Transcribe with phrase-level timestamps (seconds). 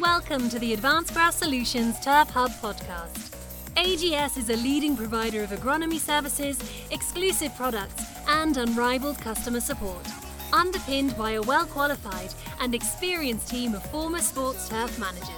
[0.00, 3.36] Welcome to the Advanced Grass Solutions Turf Hub podcast.
[3.74, 6.58] AGS is a leading provider of agronomy services,
[6.90, 10.06] exclusive products, and unrivaled customer support,
[10.50, 12.32] underpinned by a well qualified
[12.62, 15.28] and experienced team of former sports turf managers.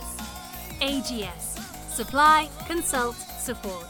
[0.81, 1.59] AGS
[1.91, 3.89] Supply, Consult, Support.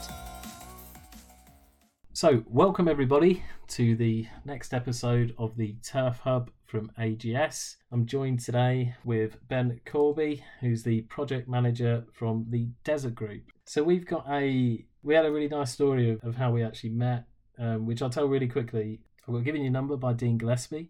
[2.13, 7.75] So, welcome everybody to the next episode of the Turf Hub from AGS.
[7.91, 13.43] I'm joined today with Ben Corby, who's the project manager from the Desert Group.
[13.65, 16.89] So, we've got a we had a really nice story of, of how we actually
[16.89, 17.25] met,
[17.59, 19.01] um, which I'll tell really quickly.
[19.27, 20.89] I got given your number by Dean Gillespie.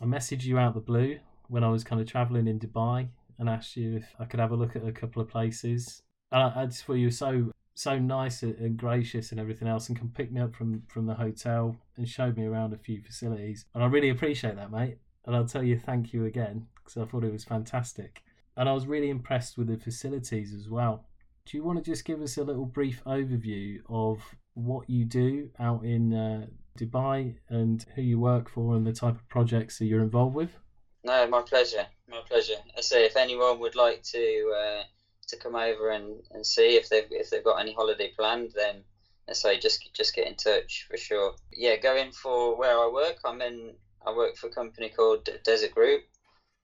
[0.00, 1.18] I messaged you out the blue
[1.48, 4.52] when I was kind of traveling in Dubai and asked you if I could have
[4.52, 6.02] a look at a couple of places.
[6.32, 9.88] And I, I just thought you were so so nice and gracious and everything else
[9.88, 13.02] and come pick me up from from the hotel and showed me around a few
[13.02, 16.96] facilities and i really appreciate that mate and i'll tell you thank you again because
[16.96, 18.22] i thought it was fantastic
[18.56, 21.04] and i was really impressed with the facilities as well
[21.44, 24.20] do you want to just give us a little brief overview of
[24.54, 26.46] what you do out in uh,
[26.78, 30.58] dubai and who you work for and the type of projects that you're involved with
[31.04, 34.82] no my pleasure my pleasure i say if anyone would like to uh
[35.28, 38.82] to come over and, and see if they've if they've got any holiday planned, then
[39.28, 41.34] I say just just get in touch for sure.
[41.52, 43.18] Yeah, going for where I work.
[43.24, 43.74] I'm in.
[44.06, 46.04] I work for a company called Desert Group.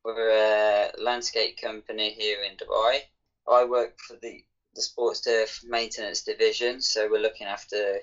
[0.05, 3.01] We're a landscape company here in Dubai.
[3.49, 8.01] I work for the the sports turf maintenance division, so we're looking after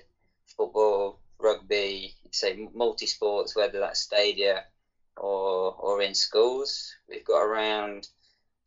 [0.56, 4.66] football, rugby, say multi sports, whether that's stadia
[5.16, 6.94] or or in schools.
[7.08, 8.08] We've got around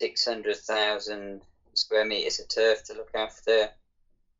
[0.02, 1.43] six hundred thousand
[1.75, 3.69] square meters of turf to look after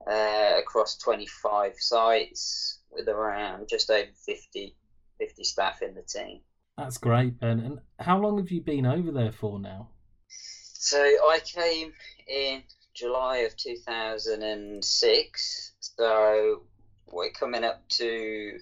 [0.08, 4.75] uh, across 25 sites with around just over 50,
[5.24, 6.42] 50 staff in the team.
[6.78, 7.60] That's great, Ben.
[7.60, 9.88] And how long have you been over there for now?
[10.28, 11.94] So I came
[12.28, 15.72] in July of 2006.
[15.80, 16.64] So
[17.09, 18.59] we're coming up to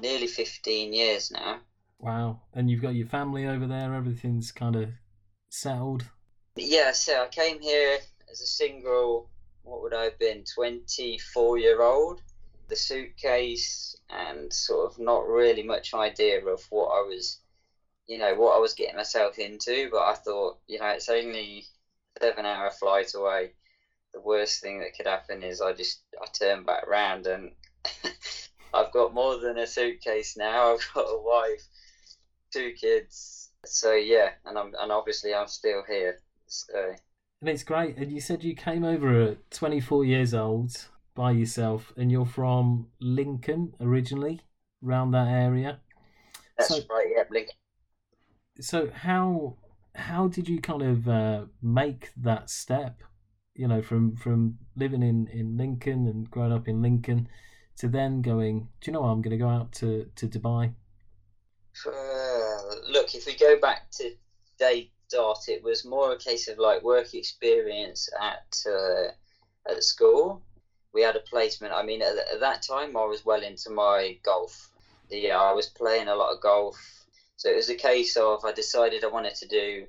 [0.00, 1.60] nearly 15 years now.
[1.98, 2.40] Wow.
[2.54, 4.88] And you've got your family over there, everything's kind of
[5.50, 6.06] settled?
[6.56, 7.98] Yeah, so I came here
[8.30, 9.28] as a single,
[9.62, 12.22] what would I have been, 24 year old.
[12.68, 17.40] The suitcase and sort of not really much idea of what I was,
[18.06, 19.88] you know, what I was getting myself into.
[19.90, 21.64] But I thought, you know, it's only
[22.20, 23.52] seven hour flight away.
[24.14, 27.52] The worst thing that could happen is I just I turn back around and
[28.74, 30.74] I've got more than a suitcase now.
[30.74, 31.62] I've got a wife,
[32.52, 33.50] two kids.
[33.64, 36.20] So yeah, and I'm and obviously I'm still here.
[36.46, 36.94] So
[37.40, 37.96] and it's great.
[37.96, 42.86] And you said you came over at 24 years old by yourself, and you're from
[43.00, 44.40] Lincoln originally,
[44.86, 45.80] around that area.
[46.56, 47.08] That's so, right.
[47.14, 47.56] Yeah, Lincoln.
[48.60, 49.56] So how
[49.96, 53.02] how did you kind of uh, make that step?
[53.56, 57.28] You know, from from living in in Lincoln and growing up in Lincoln
[57.78, 58.68] to then going.
[58.80, 59.08] Do you know what?
[59.08, 60.72] I'm going to go out to to Dubai.
[61.84, 64.12] Uh, look, if we go back to
[64.56, 69.08] day dot, it was more a case of like work experience at uh,
[69.68, 70.44] at school.
[70.98, 71.72] We had a placement.
[71.72, 74.68] I mean, at, at, that time, I was well into my golf.
[75.08, 76.76] Yeah, I was playing a lot of golf,
[77.36, 79.86] so it was a case of I decided I wanted to do,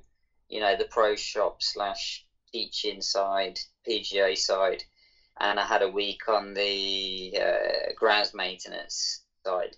[0.48, 4.84] you know, the pro shop slash teaching side, PGA side,
[5.40, 9.76] and I had a week on the uh, grounds maintenance side.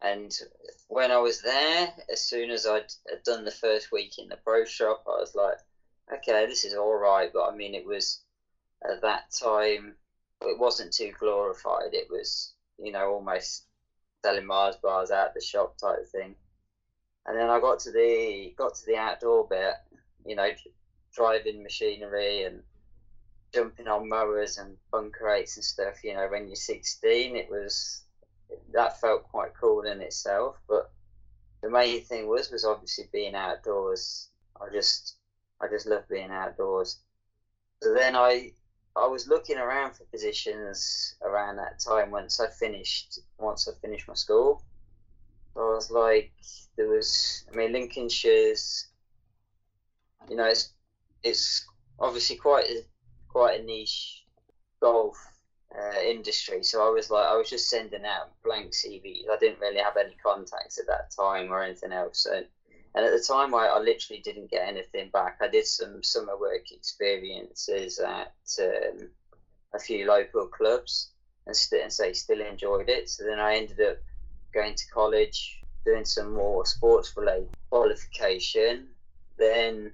[0.00, 0.32] And
[0.86, 2.92] when I was there, as soon as I'd
[3.24, 5.58] done the first week in the pro shop, I was like,
[6.18, 7.32] okay, this is all right.
[7.32, 8.22] But I mean, it was
[8.88, 9.96] at that time,
[10.46, 11.92] it wasn't too glorified.
[11.94, 13.64] It was, you know, almost
[14.22, 16.34] selling Mars bars out the shop type of thing.
[17.26, 19.74] And then I got to the got to the outdoor bit,
[20.26, 20.48] you know,
[21.14, 22.62] driving machinery and
[23.54, 26.02] jumping on mowers and bunker rakes and stuff.
[26.02, 28.02] You know, when you're 16, it was
[28.72, 30.56] that felt quite cool in itself.
[30.68, 30.90] But
[31.62, 34.28] the main thing was was obviously being outdoors.
[34.60, 35.16] I just
[35.60, 36.98] I just love being outdoors.
[37.82, 38.52] So then I
[38.94, 44.08] I was looking around for positions around that time once I finished once I finished
[44.08, 44.62] my school.
[45.56, 46.32] I was like
[46.76, 48.88] there was I mean Lincolnshire's
[50.28, 50.72] you know it's
[51.22, 51.66] it's
[51.98, 52.84] obviously quite a,
[53.28, 54.24] quite a niche
[54.80, 55.16] golf
[55.78, 56.62] uh, industry.
[56.62, 59.28] So I was like, I was just sending out blank CVs.
[59.30, 62.24] I didn't really have any contacts at that time or anything else.
[62.24, 62.42] So,
[62.94, 65.38] and at the time, I, I literally didn't get anything back.
[65.40, 69.08] I did some summer work experiences at um,
[69.74, 71.12] a few local clubs
[71.46, 73.08] and, st- and say still enjoyed it.
[73.08, 73.98] So then I ended up
[74.52, 78.88] going to college, doing some more sports related qualification.
[79.38, 79.92] Then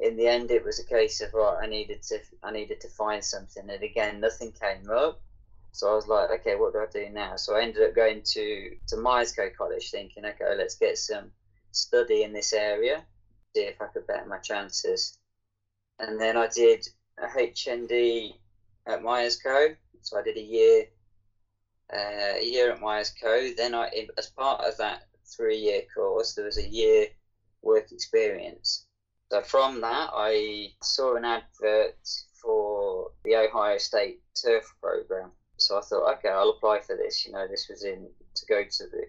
[0.00, 1.58] in the end, it was a case of right.
[1.62, 5.20] I needed to I needed to find something, and again, nothing came up.
[5.72, 7.36] So I was like, okay, what do I do now?
[7.36, 11.30] So I ended up going to to Myerscough College, thinking, okay, let's get some
[11.72, 13.04] study in this area,
[13.54, 15.18] see if I could better my chances.
[15.98, 16.86] And then I did
[17.18, 18.34] a HND
[18.86, 19.76] at Myerscough.
[20.02, 20.84] So I did a year,
[21.92, 23.56] uh, a year at Myerscough.
[23.56, 25.04] Then I, as part of that
[25.36, 27.06] three-year course, there was a year
[27.62, 28.86] work experience.
[29.30, 31.98] So from that, I saw an advert
[32.40, 35.32] for the Ohio State Turf program.
[35.58, 37.26] So I thought, okay, I'll apply for this.
[37.26, 39.04] You know, this was in to go to the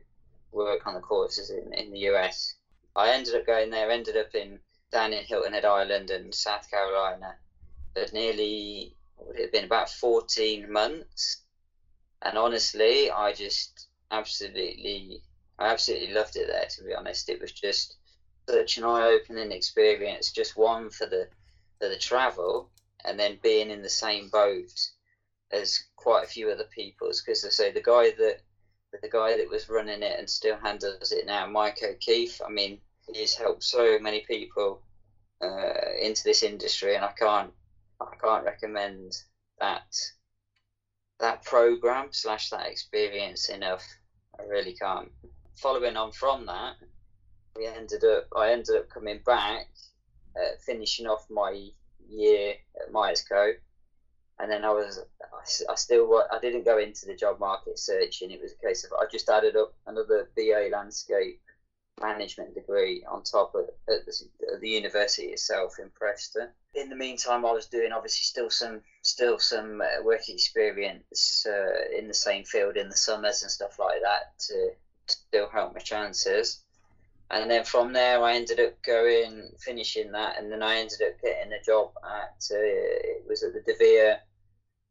[0.51, 2.56] work on the courses in, in the US.
[2.96, 4.60] I ended up going there, ended up in
[4.92, 7.36] down in Hilton Head Island and South Carolina
[7.94, 11.38] for nearly would it have been about 14 months.
[12.22, 15.22] And honestly, I just absolutely,
[15.57, 16.68] I absolutely loved it there.
[16.69, 17.96] To be honest, it was just
[18.48, 20.31] such an eye-opening experience.
[20.31, 21.28] Just one for the
[21.80, 22.69] for the travel,
[23.06, 24.90] and then being in the same boat
[25.51, 27.22] as quite a few other people's.
[27.22, 28.42] Because I say the guy that
[29.01, 32.41] the guy that was running it and still handles it now, Mike O'Keefe.
[32.45, 32.80] I mean,
[33.13, 34.81] he's helped so many people
[35.41, 37.51] uh, into this industry, and I can't
[38.01, 39.18] I can't recommend
[39.59, 39.95] that
[41.19, 43.86] that program slash that experience enough.
[44.39, 45.12] I really can't.
[45.57, 46.75] Following on from that,
[47.56, 49.68] we ended up I ended up coming back,
[50.36, 51.69] uh, finishing off my
[52.07, 53.56] year at Myerscough,
[54.39, 55.00] and then I was
[55.69, 58.31] I, still I didn't go into the job market searching.
[58.31, 61.41] It was a case of I just added up another BA landscape
[62.01, 64.13] management degree on top of at the,
[64.53, 66.50] at the university itself in Preston.
[66.74, 71.97] In the meantime, I was doing obviously still some still some uh, work experience uh,
[71.97, 74.71] in the same field in the summers and stuff like that to,
[75.07, 76.63] to still help my chances.
[77.31, 81.21] And then from there, I ended up going finishing that, and then I ended up
[81.21, 84.19] getting a job at uh, it was at the De Vere,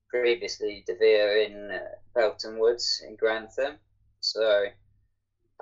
[0.09, 1.81] previously De Vere in uh,
[2.15, 3.77] Belton Woods in Grantham.
[4.21, 4.65] So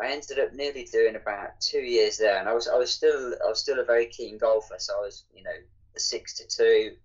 [0.01, 3.35] I ended up nearly doing about two years there, and I was I was still
[3.45, 4.77] I was still a very keen golfer.
[4.79, 5.59] So I was you know
[5.97, 6.97] six to two,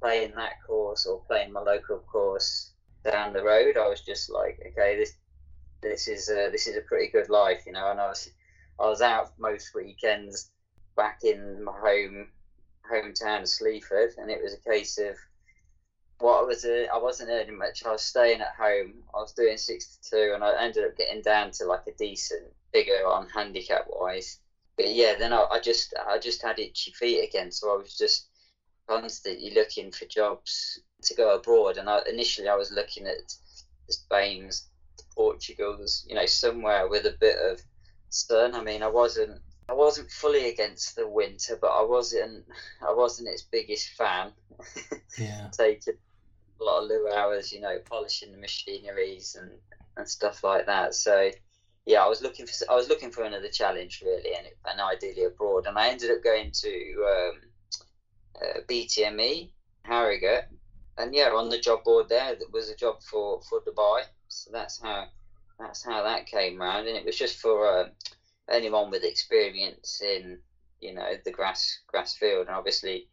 [0.00, 2.72] playing that course or playing my local course
[3.04, 3.76] down the road.
[3.76, 5.14] I was just like, okay, this
[5.80, 7.90] this is a, this is a pretty good life, you know.
[7.90, 8.30] And I was
[8.80, 10.50] I was out most weekends
[10.96, 12.28] back in my home
[12.90, 15.16] hometown, of Sleaford, and it was a case of
[16.20, 17.84] what I was uh, I wasn't earning much.
[17.84, 18.94] I was staying at home.
[19.14, 22.52] I was doing sixty two, and I ended up getting down to like a decent
[22.72, 24.38] figure on handicap wise.
[24.76, 27.96] But yeah, then I, I just I just had itchy feet again, so I was
[27.96, 28.28] just
[28.88, 31.76] constantly looking for jobs to go abroad.
[31.76, 33.16] And I, initially I was looking at
[33.86, 37.60] the Spain's, the Portugal's, you know, somewhere with a bit of
[38.08, 38.54] sun.
[38.54, 42.44] I mean, I wasn't I wasn't fully against the winter, but I wasn't
[42.86, 44.32] I wasn't its biggest fan.
[45.18, 45.48] Yeah.
[45.50, 45.94] Taking
[46.60, 49.50] a lot of lure hours, you know, polishing the machineries and,
[49.96, 50.94] and stuff like that.
[50.94, 51.30] So
[51.88, 55.24] yeah, I was looking for I was looking for another challenge really, and, and ideally
[55.24, 55.66] abroad.
[55.66, 57.40] And I ended up going to um,
[58.42, 59.50] uh, BTME
[59.84, 60.44] Harrogate,
[60.98, 64.02] and yeah, on the job board there, there was a job for for Dubai.
[64.28, 65.06] So that's how
[65.58, 67.88] that's how that came round, and it was just for uh,
[68.50, 70.38] anyone with experience in
[70.80, 73.08] you know the grass grass field, and obviously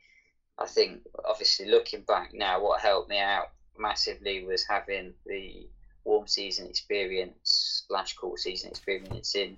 [0.57, 5.67] I think obviously looking back now, what helped me out massively was having the
[6.05, 9.57] warm season experience slash cool season experience in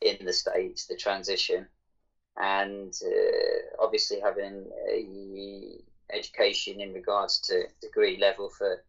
[0.00, 1.66] in the states, the transition,
[2.40, 8.82] and uh, obviously having a education in regards to degree level for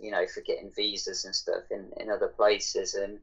[0.00, 2.94] you know for getting visas and stuff in in other places.
[2.94, 3.20] And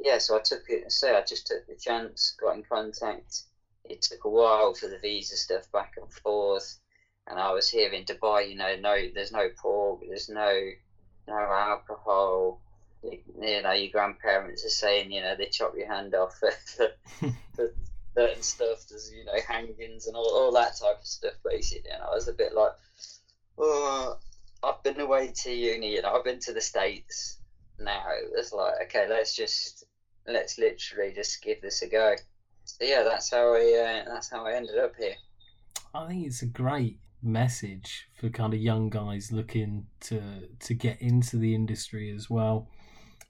[0.00, 3.42] yeah so i took it say i just took the chance got in contact.
[3.84, 6.78] It took a while for the visa stuff back and forth
[7.32, 10.52] and I was here in Dubai, you know, no, there's no pork, there's no,
[11.26, 12.60] no alcohol.
[13.02, 16.34] You, know, your grandparents are saying, you know, they chop your hand off
[16.76, 16.92] for,
[17.56, 17.72] for,
[18.14, 18.86] certain stuff.
[18.86, 21.90] There's, you know, hangings and all, all that type of stuff, basically.
[21.90, 22.72] And I was a bit like,
[23.56, 24.18] oh,
[24.62, 27.38] I've been away to uni, you know, I've been to the States
[27.78, 28.02] now.
[28.36, 29.86] It's like, okay, let's just,
[30.28, 32.14] let's literally just give this a go.
[32.66, 35.14] So yeah, that's how I, uh, that's how I ended up here.
[35.94, 40.20] I think it's a great message for kind of young guys looking to
[40.58, 42.68] to get into the industry as well,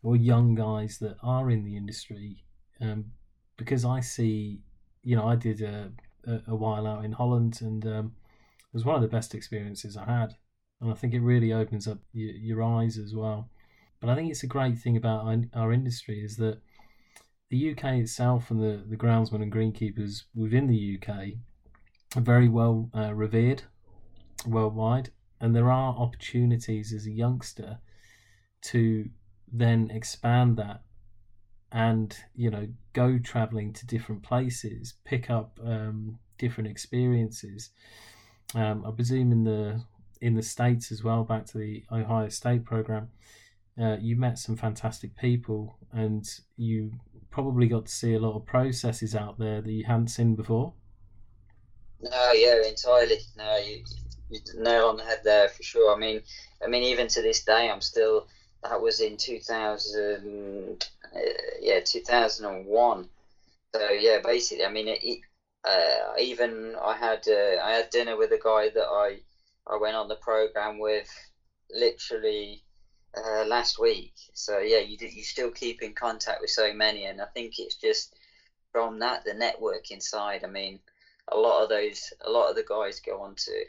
[0.02, 2.44] or young guys that are in the industry.
[2.80, 3.12] Um,
[3.56, 4.60] because I see,
[5.02, 5.92] you know, I did a,
[6.48, 8.12] a, while out in Holland, and um,
[8.58, 10.34] it was one of the best experiences I had,
[10.80, 13.50] and I think it really opens up your, your eyes as well.
[14.00, 16.60] But I think it's a great thing about our, our industry is that
[17.50, 21.34] the UK itself and the, the groundsmen and greenkeepers within the UK
[22.16, 23.62] are very well uh, revered
[24.46, 27.78] worldwide, and there are opportunities as a youngster
[28.62, 29.08] to
[29.52, 30.82] then expand that
[31.72, 37.70] and you know go traveling to different places pick up um, different experiences.
[38.54, 39.82] Um, i presume in the
[40.20, 43.08] in the states as well back to the ohio state program
[43.80, 46.92] uh, you met some fantastic people and you
[47.30, 50.74] probably got to see a lot of processes out there that you hadn't seen before.
[52.00, 53.18] No yeah entirely.
[53.36, 53.82] No you,
[54.32, 55.94] you nail on the head there for sure.
[55.94, 56.22] I mean
[56.62, 58.26] i mean even to this day i'm still
[58.62, 61.18] that was in 2000 uh,
[61.60, 63.08] yeah 2001
[63.74, 65.18] so yeah basically i mean it,
[65.64, 69.18] uh, even i had uh, i had dinner with a guy that i
[69.66, 71.08] i went on the program with
[71.70, 72.62] literally
[73.16, 74.12] uh, last week.
[74.34, 77.76] So yeah you you still keep in contact with so many and i think it's
[77.76, 78.14] just
[78.72, 80.80] from that the networking side i mean
[81.28, 83.64] a lot of those a lot of the guys go on to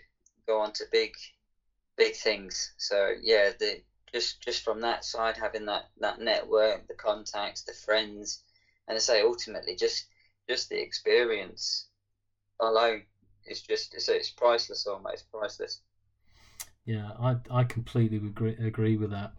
[0.47, 1.13] go on to big
[1.95, 3.81] big things so yeah the
[4.13, 8.43] just just from that side, having that that network, the contacts, the friends,
[8.87, 10.05] and I say ultimately just
[10.47, 11.87] just the experience
[12.59, 13.01] alone
[13.45, 15.79] is just it's, it's priceless, almost priceless.
[16.85, 19.33] Yeah, I I completely agree agree with that.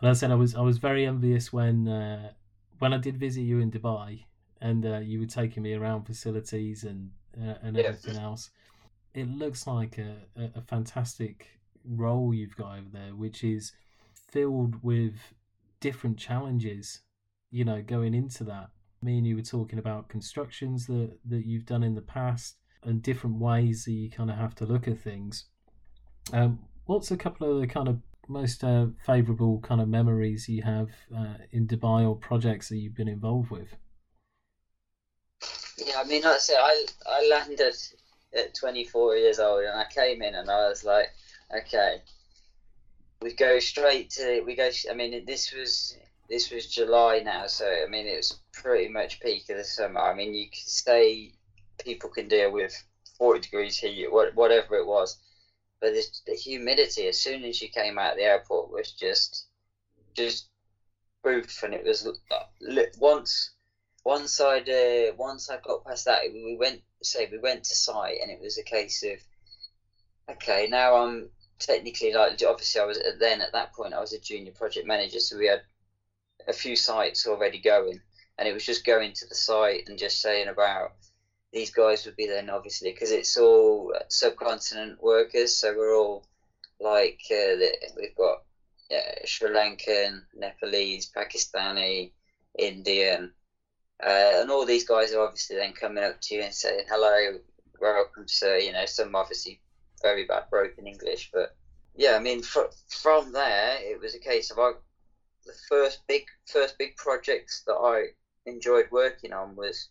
[0.00, 2.32] And I said I was I was very envious when uh,
[2.78, 4.24] when I did visit you in Dubai
[4.60, 7.86] and uh, you were taking me around facilities and uh, and yeah.
[7.86, 8.50] everything else.
[9.14, 11.48] It looks like a, a, a fantastic
[11.84, 13.72] role you've got over there, which is
[14.30, 15.14] filled with
[15.80, 17.00] different challenges,
[17.50, 18.70] you know, going into that.
[19.02, 23.02] Me and you were talking about constructions that, that you've done in the past and
[23.02, 25.46] different ways that you kind of have to look at things.
[26.32, 30.62] Um, what's a couple of the kind of most uh, favourable kind of memories you
[30.62, 33.76] have uh, in Dubai or projects that you've been involved with?
[35.84, 37.74] Yeah, I mean, like I said, I, I landed
[38.34, 41.08] at 24 years old and I came in and I was like,
[41.54, 42.02] okay,
[43.22, 44.68] we go straight to we go.
[44.90, 45.96] I mean, this was
[46.28, 50.00] this was July now, so I mean it was pretty much peak of the summer.
[50.00, 51.32] I mean, you could say
[51.84, 52.74] people can deal with
[53.18, 55.18] forty degrees heat, whatever it was,
[55.80, 55.94] but
[56.26, 59.46] the, humidity as soon as you came out of the airport was just
[60.14, 60.48] just
[61.22, 63.51] proof, and it was uh, once
[64.04, 68.18] once I'd uh, once I got past that, we went say we went to site,
[68.20, 73.40] and it was a case of okay, now I'm technically like obviously I was then
[73.40, 75.62] at that point I was a junior project manager, so we had
[76.48, 78.00] a few sites already going,
[78.38, 80.92] and it was just going to the site and just saying about
[81.52, 86.26] these guys would be then obviously because it's all subcontinent workers, so we're all
[86.80, 87.54] like uh,
[87.96, 88.42] we've got
[88.90, 92.10] yeah, Sri Lankan, Nepalese, Pakistani,
[92.58, 93.32] Indian,
[94.04, 97.38] uh, and all these guys are obviously then coming up to you and saying hello,
[97.80, 98.58] welcome, sir.
[98.58, 99.60] You know, some obviously
[100.02, 101.54] very bad broken English, but
[101.94, 104.72] yeah, I mean, fr- from there it was a case of I,
[105.46, 108.08] the first big first big projects that I
[108.46, 109.88] enjoyed working on was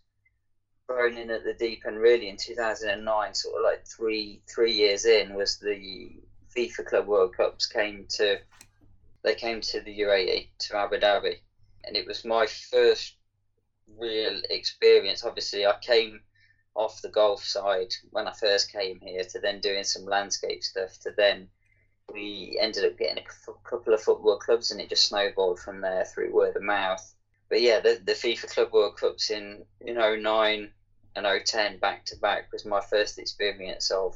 [0.88, 5.06] thrown in at the deep end really in 2009 sort of like three three years
[5.06, 6.12] in was the
[6.56, 8.40] FIFA Club World Cups came to
[9.24, 11.38] they came to the UAE to Abu Dhabi
[11.86, 13.16] and it was my first
[13.98, 16.22] real experience obviously I came
[16.76, 20.98] off the golf side when I first came here to then doing some landscape stuff
[21.02, 21.50] to then
[22.14, 26.06] we ended up getting a couple of football clubs and it just snowballed from there
[26.06, 27.14] through word of mouth.
[27.50, 30.72] But yeah, the, the FIFA Club World Cups in, in 09
[31.16, 34.16] and 010 back to back was my first experience of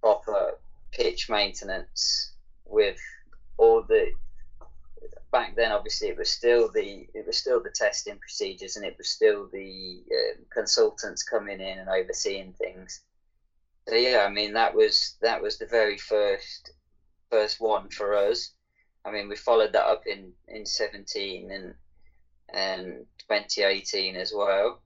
[0.00, 0.58] proper
[0.92, 2.32] pitch maintenance
[2.66, 3.00] with
[3.56, 4.12] all the
[5.30, 8.96] back then obviously it was still the it was still the testing procedures and it
[8.98, 13.00] was still the uh, consultants coming in and overseeing things.
[13.88, 16.72] So yeah i mean that was that was the very first
[17.30, 18.50] first one for us.
[19.04, 21.74] I mean we followed that up in in 17 and
[22.52, 24.80] and 2018 as well.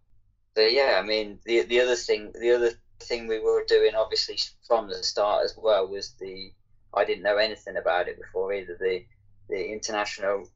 [0.57, 4.39] So yeah i mean the the other thing the other thing we were doing obviously
[4.67, 6.53] from the start as well was the
[6.95, 9.05] i didn't know anything about it before either the
[9.49, 10.49] the international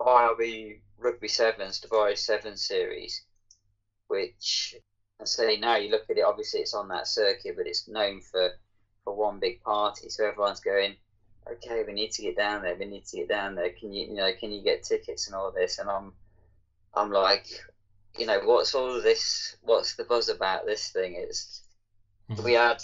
[0.00, 3.22] IRB Rugby Sevens, Dubai Seven Series,
[4.08, 4.74] which
[5.20, 8.20] I say now you look at it, obviously it's on that circuit, but it's known
[8.20, 8.50] for
[9.04, 10.08] for one big party.
[10.08, 10.96] So everyone's going,
[11.50, 12.76] okay, we need to get down there.
[12.76, 13.70] We need to get down there.
[13.70, 15.78] Can you, you know, can you get tickets and all this?
[15.78, 16.12] And I'm,
[16.94, 17.46] I'm like,
[18.18, 19.56] you know, what's all this?
[19.62, 21.14] What's the buzz about this thing?
[21.14, 22.42] Mm-hmm.
[22.44, 22.82] we had,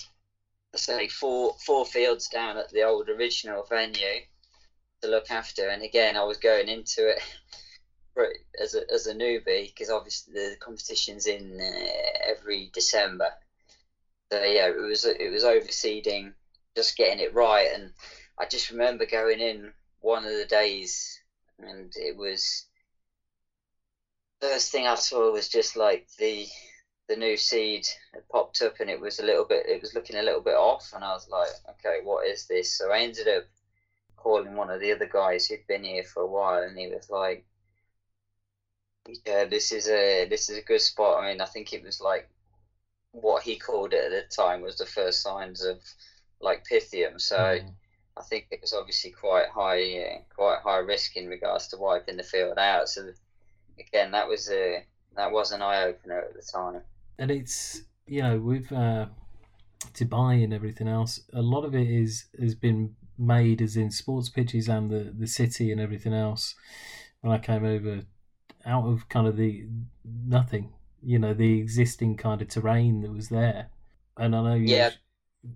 [0.74, 4.22] I say, four four fields down at the old original venue
[5.02, 5.68] to look after.
[5.68, 7.20] And again, I was going into it
[8.60, 13.30] as a, as a newbie because obviously the competition's in uh, every December.
[14.32, 16.32] So yeah, it was it was overseeding,
[16.74, 17.92] just getting it right, and
[18.38, 21.20] I just remember going in one of the days,
[21.60, 22.66] and it was
[24.40, 26.46] first thing I saw was just like the
[27.08, 30.16] the new seed had popped up, and it was a little bit, it was looking
[30.16, 32.76] a little bit off, and I was like, okay, what is this?
[32.76, 33.44] So I ended up
[34.26, 37.08] calling one of the other guys who'd been here for a while, and he was
[37.08, 37.46] like,
[39.24, 41.22] yeah, this is a this is a good spot.
[41.22, 42.28] I mean, I think it was like
[43.12, 45.78] what he called it at the time was the first signs of
[46.40, 47.20] like pythium.
[47.20, 47.70] So mm.
[48.16, 52.16] I think it was obviously quite high, uh, quite high risk in regards to wiping
[52.16, 52.88] the field out.
[52.88, 53.12] So
[53.78, 56.82] again, that was a that was an eye opener at the time.
[57.20, 59.06] And it's you know with uh,
[59.94, 64.28] Dubai and everything else, a lot of it is has been made as in sports
[64.28, 66.54] pitches and the the city and everything else.
[67.20, 68.02] When I came over,
[68.64, 69.66] out of kind of the
[70.04, 73.70] nothing you know the existing kind of terrain that was there.
[74.16, 74.74] And I know you.
[74.74, 74.90] Yeah.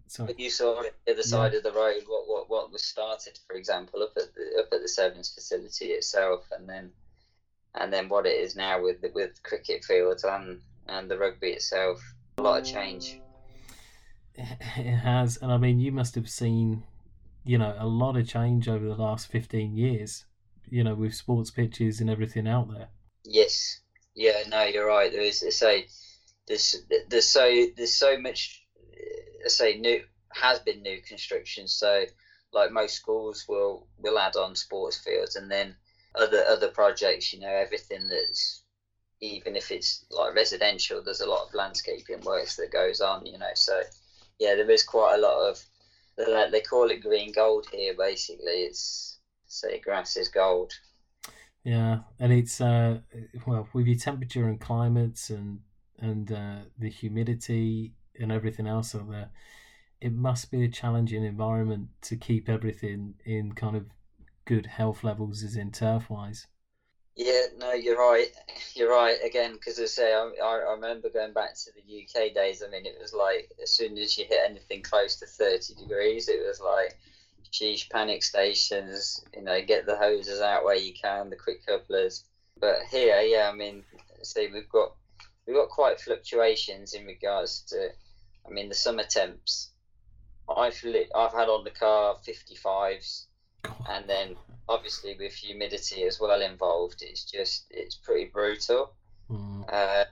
[0.06, 0.34] Sorry.
[0.38, 1.58] You saw the other side yeah.
[1.58, 4.82] of the road what, what what was started, for example, up at the up at
[4.82, 6.92] the Sevens facility itself, and then
[7.74, 11.48] and then what it is now with the, with cricket fields and and the rugby
[11.48, 12.00] itself.
[12.38, 13.20] A lot of change.
[14.34, 16.84] It has, and I mean, you must have seen,
[17.44, 20.24] you know, a lot of change over the last fifteen years.
[20.68, 22.90] You know, with sports pitches and everything out there.
[23.24, 23.80] Yes,
[24.14, 25.10] yeah, no, you're right.
[25.10, 25.86] There's, I say,
[26.46, 26.76] there's,
[27.08, 28.64] there's so, there's so much.
[29.44, 31.66] I say, new has been new construction.
[31.66, 32.04] So,
[32.52, 35.74] like most schools will will add on sports fields, and then
[36.14, 37.32] other other projects.
[37.32, 38.62] You know, everything that's
[39.20, 43.26] even if it's like residential, there's a lot of landscaping works that goes on.
[43.26, 43.82] You know, so
[44.38, 45.60] yeah, there is quite a lot of.
[46.16, 47.94] They call it green gold here.
[47.96, 50.72] Basically, it's say grass is gold.
[51.64, 53.00] Yeah, and it's uh,
[53.46, 55.60] well with your temperature and climates and
[55.98, 59.30] and uh, the humidity and everything else out there,
[60.00, 63.86] it must be a challenging environment to keep everything in kind of
[64.46, 66.46] good health levels as in turf wise.
[67.16, 68.28] Yeah, no, you're right.
[68.74, 72.62] You're right again because I say I, I remember going back to the UK days.
[72.66, 76.28] I mean, it was like as soon as you hit anything close to thirty degrees,
[76.28, 76.96] it was like
[77.50, 82.24] sheesh, panic stations, you know, get the hoses out where you can, the quick couplers.
[82.58, 83.84] But here, yeah, I mean,
[84.22, 84.94] see, we've got
[85.46, 87.90] we've got quite fluctuations in regards to,
[88.46, 89.70] I mean, the summer temps.
[90.48, 93.26] I've lit, I've had on the car 55s,
[93.88, 94.36] and then
[94.70, 98.94] obviously with humidity as well involved, it's just it's pretty brutal.
[99.30, 99.64] Mm.
[99.70, 100.04] Uh,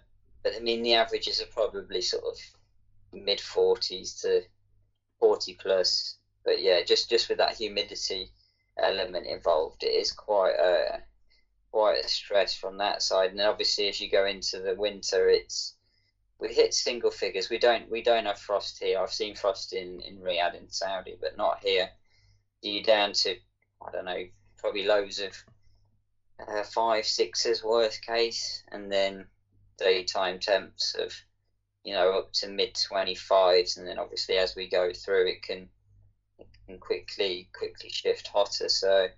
[0.43, 2.39] but I mean, the averages are probably sort of
[3.13, 4.43] mid 40s to
[5.19, 6.19] 40 plus
[6.49, 8.33] but yeah, just just with that humidity
[8.79, 11.03] element involved, it is quite a
[11.71, 13.33] quite a stress from that side.
[13.33, 15.75] And obviously, as you go into the winter, it's
[16.41, 17.51] we hit single figures.
[17.51, 18.99] We don't we don't have frost here.
[18.99, 21.91] I've seen frost in in Riyadh in Saudi, but not here.
[22.63, 23.37] You're down to
[23.87, 24.25] I don't know,
[24.59, 25.33] probably lows of
[26.47, 29.27] uh, five sixes worst case, and then
[29.79, 31.13] daytime temps of
[31.85, 35.69] you know up to mid 25s, and then obviously as we go through, it can
[36.67, 38.69] can quickly quickly shift hotter.
[38.69, 39.09] So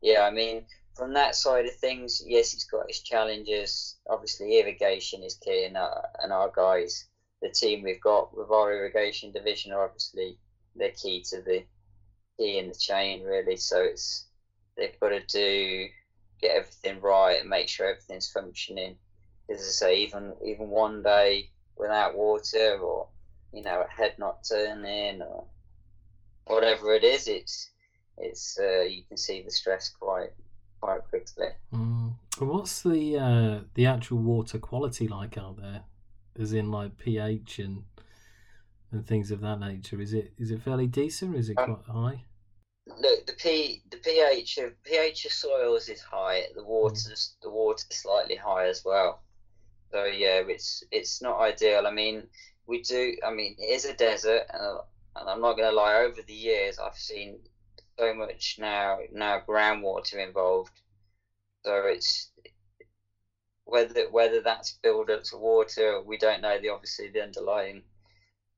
[0.00, 0.64] yeah, I mean
[0.98, 3.96] from that side of things, yes, it's got its challenges.
[4.10, 7.06] Obviously, irrigation is key, and our, and our guys,
[7.40, 10.36] the team we've got with our irrigation division, are obviously
[10.74, 11.62] they're key to the
[12.36, 13.56] key in the chain, really.
[13.56, 14.26] So it's
[14.78, 15.88] they've got to do
[16.40, 18.96] get everything right and make sure everything's functioning.
[19.50, 23.08] As I say, even even one day without water, or
[23.52, 25.44] you know, a head not turning, or
[26.46, 27.70] whatever it is, it's
[28.16, 30.30] it's uh, you can see the stress quite
[30.80, 31.48] quite quickly.
[31.74, 32.14] Mm.
[32.38, 35.82] What's the uh, the actual water quality like out there?
[36.38, 37.82] As in like pH and
[38.92, 40.00] and things of that nature.
[40.00, 42.24] Is it is it fairly decent or is it um, quite high?
[42.96, 46.44] Look, the p the pH of pH of soils is high.
[46.54, 49.22] The water's the water's slightly high as well.
[49.92, 51.86] So yeah, it's it's not ideal.
[51.86, 52.28] I mean,
[52.66, 53.16] we do.
[53.26, 54.78] I mean, it is a desert, and
[55.16, 55.96] and I'm not going to lie.
[55.96, 57.40] Over the years, I've seen
[57.98, 60.80] so much now now groundwater involved.
[61.64, 62.30] So it's
[63.64, 66.58] whether whether that's built up to water, we don't know.
[66.60, 67.82] The obviously the underlying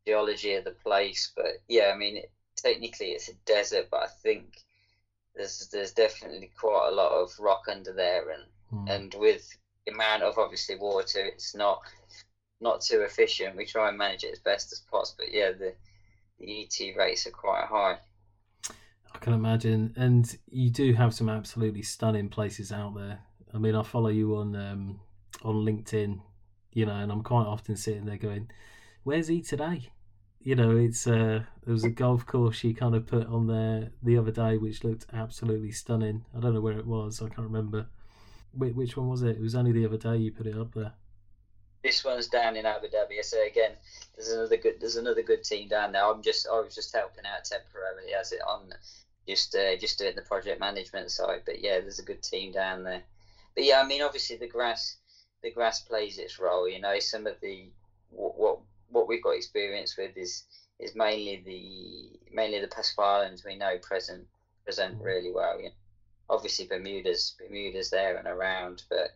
[0.06, 2.30] geology of the place, but yeah, I mean, it,
[2.62, 4.64] technically it's a desert, but I think
[5.34, 8.42] there's there's definitely quite a lot of rock under there, and
[8.72, 8.94] mm.
[8.94, 11.80] and with the amount of obviously water, it's not
[12.60, 13.56] not too efficient.
[13.56, 15.24] We try and manage it as best as possible.
[15.24, 15.74] But yeah, the
[16.38, 17.98] the ET rates are quite high.
[19.12, 23.20] I can imagine, and you do have some absolutely stunning places out there.
[23.52, 25.00] I mean, I follow you on um,
[25.42, 26.20] on LinkedIn,
[26.72, 28.50] you know, and I'm quite often sitting there going,
[29.02, 29.90] "Where's he today?"
[30.42, 33.90] You know, it's uh, there was a golf course she kind of put on there
[34.02, 36.24] the other day, which looked absolutely stunning.
[36.36, 37.20] I don't know where it was.
[37.20, 37.86] I can't remember.
[38.52, 39.36] Which, which one was it?
[39.36, 40.92] It was only the other day you put it up there.
[41.82, 43.22] This one's down in Abu Dhabi.
[43.22, 43.72] So again,
[44.16, 46.04] there's another good there's another good team down there.
[46.04, 48.72] I'm just I was just helping out temporarily as it on
[49.28, 51.42] just uh, just doing the project management side.
[51.46, 53.02] But yeah, there's a good team down there.
[53.54, 54.96] But yeah, I mean obviously the grass
[55.42, 56.68] the grass plays its role.
[56.68, 57.70] You know, some of the
[58.10, 58.58] what what,
[58.90, 60.44] what we've got experience with is
[60.78, 64.26] is mainly the mainly the Pacific Islands we know present
[64.64, 65.04] present mm.
[65.04, 65.58] really well.
[65.58, 65.74] You know?
[66.28, 69.10] Obviously Bermuda's Bermuda's there and around, but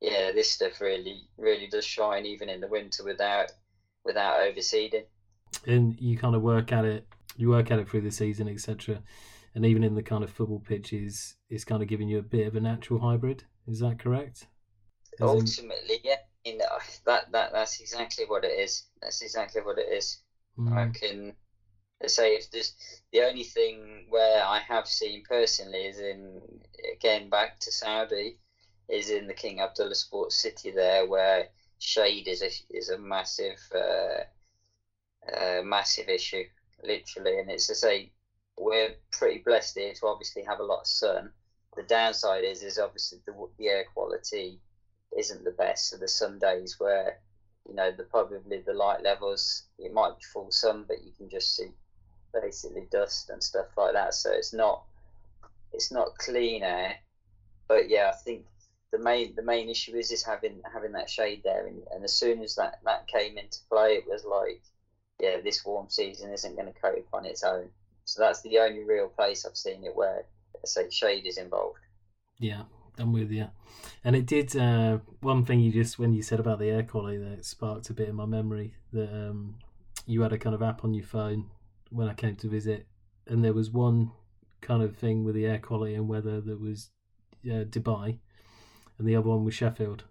[0.00, 3.52] yeah, this stuff really really does shine even in the winter without
[4.04, 5.04] without overseeding.
[5.66, 9.02] And you kind of work at it, you work at it through the season, etc.
[9.54, 12.46] And even in the kind of football pitches, it's kind of giving you a bit
[12.46, 13.44] of a natural hybrid.
[13.66, 14.48] Is that correct?
[15.20, 16.00] As Ultimately, in...
[16.02, 16.16] yeah.
[16.44, 16.68] In the,
[17.06, 18.84] that that that's exactly what it is.
[19.00, 20.18] That's exactly what it is.
[20.58, 20.72] Mm.
[20.72, 21.34] I can
[22.06, 22.74] say if there's
[23.12, 26.40] the only thing where I have seen personally is in
[26.92, 28.38] again back to Saudi
[28.88, 33.60] is in the King Abdullah Sports City there, where shade is a is a massive
[33.74, 34.24] uh,
[35.36, 36.44] uh, massive issue,
[36.82, 37.38] literally.
[37.38, 38.12] And it's to say
[38.58, 41.32] we're pretty blessed here to obviously have a lot of sun.
[41.76, 44.60] The downside is is obviously the, the air quality
[45.18, 45.90] isn't the best.
[45.90, 47.18] So there's some days where
[47.68, 51.28] you know the probably the light levels it might be full sun, but you can
[51.28, 51.68] just see
[52.32, 54.14] basically dust and stuff like that.
[54.14, 54.82] So it's not
[55.72, 56.96] it's not clean air.
[57.68, 58.44] But yeah, I think
[58.92, 62.14] the main the main issue is is having having that shade there, and, and as
[62.14, 64.62] soon as that that came into play, it was like,
[65.20, 67.68] yeah, this warm season isn't going to cope on its own.
[68.04, 70.24] So that's the only real place I've seen it where
[70.64, 71.78] say shade is involved.
[72.38, 72.62] Yeah,
[72.98, 73.48] I'm with you.
[74.04, 77.18] And it did uh, one thing you just when you said about the air quality
[77.18, 79.56] that sparked a bit in my memory that um,
[80.06, 81.46] you had a kind of app on your phone
[81.90, 82.86] when I came to visit,
[83.26, 84.12] and there was one
[84.60, 86.90] kind of thing with the air quality and weather that was
[87.46, 88.18] uh, Dubai,
[88.98, 90.04] and the other one was Sheffield.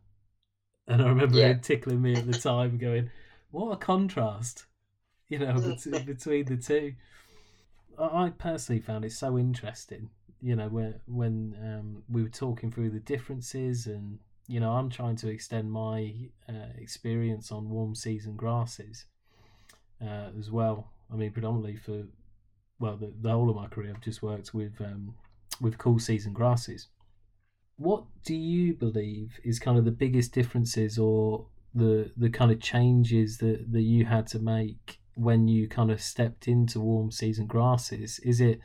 [0.87, 1.49] And I remember yeah.
[1.49, 3.09] it tickling me at the time, going,
[3.51, 4.65] "What a contrast!"
[5.29, 5.53] You know,
[6.05, 6.93] between the two.
[7.97, 10.09] I personally found it so interesting.
[10.43, 14.89] You know, when when um, we were talking through the differences, and you know, I'm
[14.89, 16.13] trying to extend my
[16.49, 19.05] uh, experience on warm season grasses
[20.01, 20.91] uh, as well.
[21.11, 22.03] I mean, predominantly for
[22.79, 25.15] well, the, the whole of my career, I've just worked with um,
[25.61, 26.89] with cool season grasses
[27.77, 32.59] what do you believe is kind of the biggest differences or the the kind of
[32.59, 37.47] changes that, that you had to make when you kind of stepped into warm season
[37.47, 38.19] grasses?
[38.19, 38.59] Is it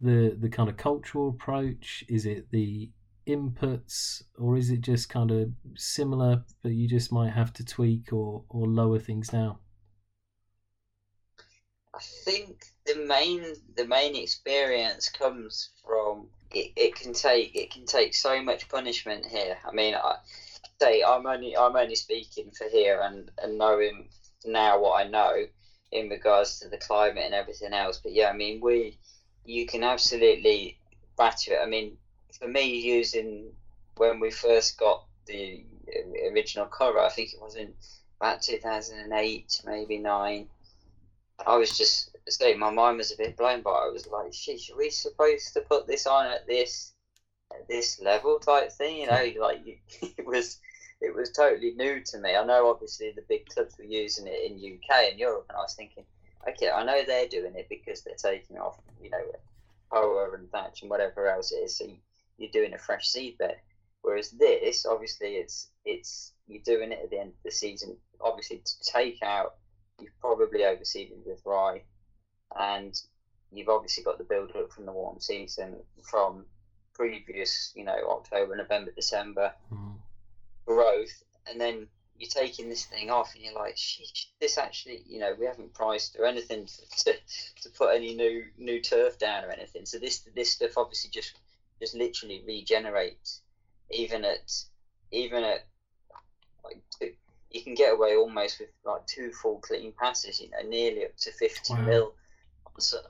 [0.00, 2.04] the the kind of cultural approach?
[2.08, 2.90] Is it the
[3.26, 8.12] inputs, or is it just kind of similar, but you just might have to tweak
[8.12, 9.58] or or lower things down?
[11.94, 13.42] I think the main
[13.76, 19.26] the main experience comes from it, it can take it can take so much punishment
[19.26, 19.56] here.
[19.66, 20.16] I mean, I
[20.80, 24.08] say I'm only I'm only speaking for here and and knowing
[24.44, 25.46] now what I know
[25.92, 27.98] in regards to the climate and everything else.
[28.02, 28.98] But yeah, I mean, we
[29.46, 30.78] you can absolutely
[31.16, 31.60] batter it.
[31.62, 31.96] I mean,
[32.38, 33.52] for me, using
[33.96, 37.72] when we first got the uh, original cover, I think it was in
[38.20, 40.48] about 2008, maybe nine.
[41.46, 43.70] I was just say my mind was a bit blown by.
[43.70, 43.88] It.
[43.88, 46.92] I was like, "Sheesh, are we supposed to put this on at this
[47.52, 49.40] at this level type thing?" You know, hmm.
[49.40, 49.60] like
[50.18, 50.58] it was
[51.00, 52.34] it was totally new to me.
[52.34, 55.60] I know obviously the big clubs were using it in UK and Europe, and I
[55.60, 56.04] was thinking,
[56.48, 59.22] okay, I know they're doing it because they're taking off, you know,
[59.92, 61.78] Poa and thatch and whatever else it is.
[61.78, 61.86] So
[62.38, 63.56] you're doing a fresh seed bed.
[64.02, 67.96] Whereas this, obviously, it's it's you're doing it at the end of the season.
[68.20, 69.54] Obviously, to take out,
[70.00, 71.82] you've probably overseeded with rye
[72.58, 73.00] and
[73.52, 76.44] you've obviously got the build up from the warm season from
[76.94, 79.94] previous, you know, October, November, December mm.
[80.66, 81.86] growth, and then
[82.18, 83.78] you're taking this thing off, and you're like,
[84.40, 86.66] this actually, you know, we haven't priced or anything
[86.98, 87.12] to,
[87.62, 89.86] to, put any new new turf down or anything.
[89.86, 91.38] So this this stuff obviously just
[91.80, 93.42] just literally regenerates,
[93.90, 94.52] even at
[95.12, 95.66] even at
[96.64, 97.12] like two,
[97.50, 101.16] you can get away almost with like two full clean passes, you know, nearly up
[101.18, 101.80] to 50 wow.
[101.80, 102.14] mil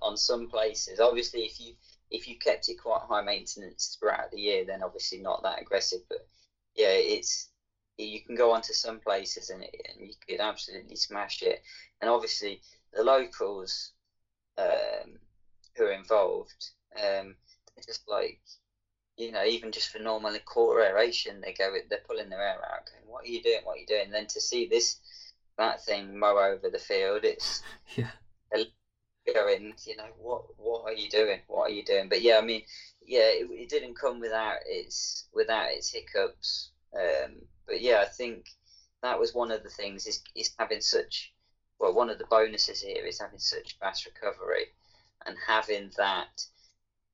[0.03, 1.01] on some places.
[1.01, 1.75] Obviously, if you
[2.11, 6.01] if you kept it quite high maintenance throughout the year, then obviously not that aggressive.
[6.09, 6.27] But
[6.77, 7.49] yeah, it's
[7.99, 11.61] you can go onto some places and, it, and you could absolutely smash it.
[12.01, 12.61] And obviously,
[12.93, 13.93] the locals
[14.59, 15.19] um,
[15.77, 16.71] who are involved,
[17.03, 17.37] um,
[17.87, 18.41] just like
[19.17, 22.85] you know, even just for normal core aeration, they go, they're pulling their air out,
[22.85, 23.61] going, "What are you doing?
[23.65, 24.99] What are you doing?" And then to see this
[25.59, 27.25] that thing mow over the field.
[27.25, 27.63] It's
[27.97, 28.11] yeah.
[29.35, 31.41] Going, you know, what what are you doing?
[31.49, 32.09] What are you doing?
[32.09, 32.63] But yeah, I mean,
[33.05, 36.71] yeah, it, it didn't come without its without its hiccups.
[36.95, 38.47] Um, but yeah, I think
[39.03, 41.33] that was one of the things is is having such
[41.79, 44.67] well, one of the bonuses here is having such fast recovery
[45.27, 46.43] and having that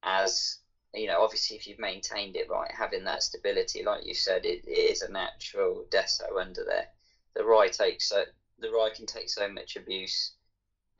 [0.02, 0.58] as
[0.94, 4.62] you know, obviously, if you've maintained it right, having that stability, like you said, it,
[4.66, 6.88] it is a natural Desso under there.
[7.34, 8.24] The rye takes so
[8.58, 10.32] the rye can take so much abuse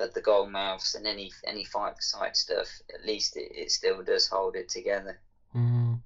[0.00, 2.68] at the goal mouths and any any five side stuff.
[2.94, 5.20] At least it, it still does hold it together.
[5.54, 6.00] Mm.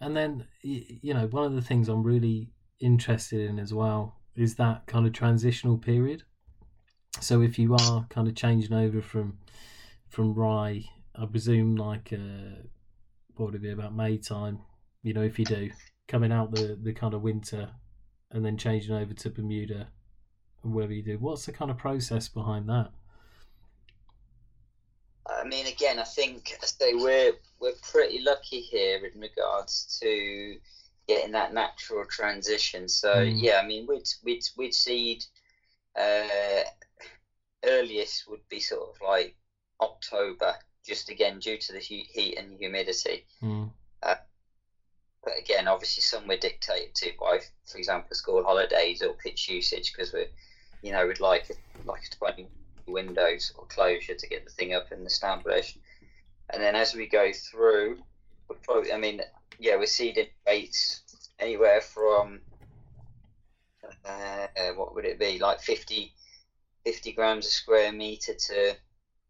[0.00, 2.50] And then you know, one of the things I'm really
[2.82, 6.22] interested in as well is that kind of transitional period.
[7.20, 9.38] So if you are kind of changing over from
[10.08, 12.62] from rye, I presume like uh,
[13.34, 14.60] what would it be about May time?
[15.02, 15.70] You know, if you do
[16.08, 17.70] coming out the the kind of winter
[18.30, 19.88] and then changing over to Bermuda
[20.62, 22.90] and whatever you do, what's the kind of process behind that?
[25.26, 30.56] I mean, again, I think I say we're we're pretty lucky here in regards to
[31.08, 32.88] getting that natural transition.
[32.88, 33.42] So mm.
[33.42, 35.24] yeah, I mean, we'd we'd we'd seed
[35.98, 36.62] uh,
[37.64, 39.36] earliest would be sort of like
[39.80, 40.54] October,
[40.86, 43.26] just again due to the heat and humidity.
[43.42, 43.70] Mm.
[44.02, 44.14] Uh,
[45.24, 49.92] but again, obviously, some we're dictated to by, for example, school holidays or pitch usage
[49.92, 50.26] because we're,
[50.82, 51.50] you know, we'd like
[51.84, 52.48] like a twenty
[52.86, 55.78] windows or closure to get the thing up and established.
[56.50, 58.02] And then as we go through,
[58.64, 59.22] probably, I mean,
[59.58, 61.02] yeah, we're seeding rates
[61.38, 62.40] anywhere from
[64.04, 66.12] uh, what would it be like 50,
[66.84, 68.76] 50 grams a square meter to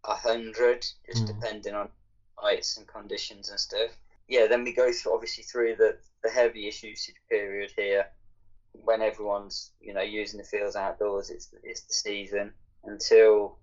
[0.04, 1.26] a hundred, just mm.
[1.26, 1.88] depending on
[2.36, 3.90] heights and conditions and stuff.
[4.28, 8.06] Yeah, then we go through obviously through the the heaviest usage period here,
[8.72, 11.30] when everyone's you know using the fields outdoors.
[11.30, 12.52] It's it's the season
[12.84, 13.58] until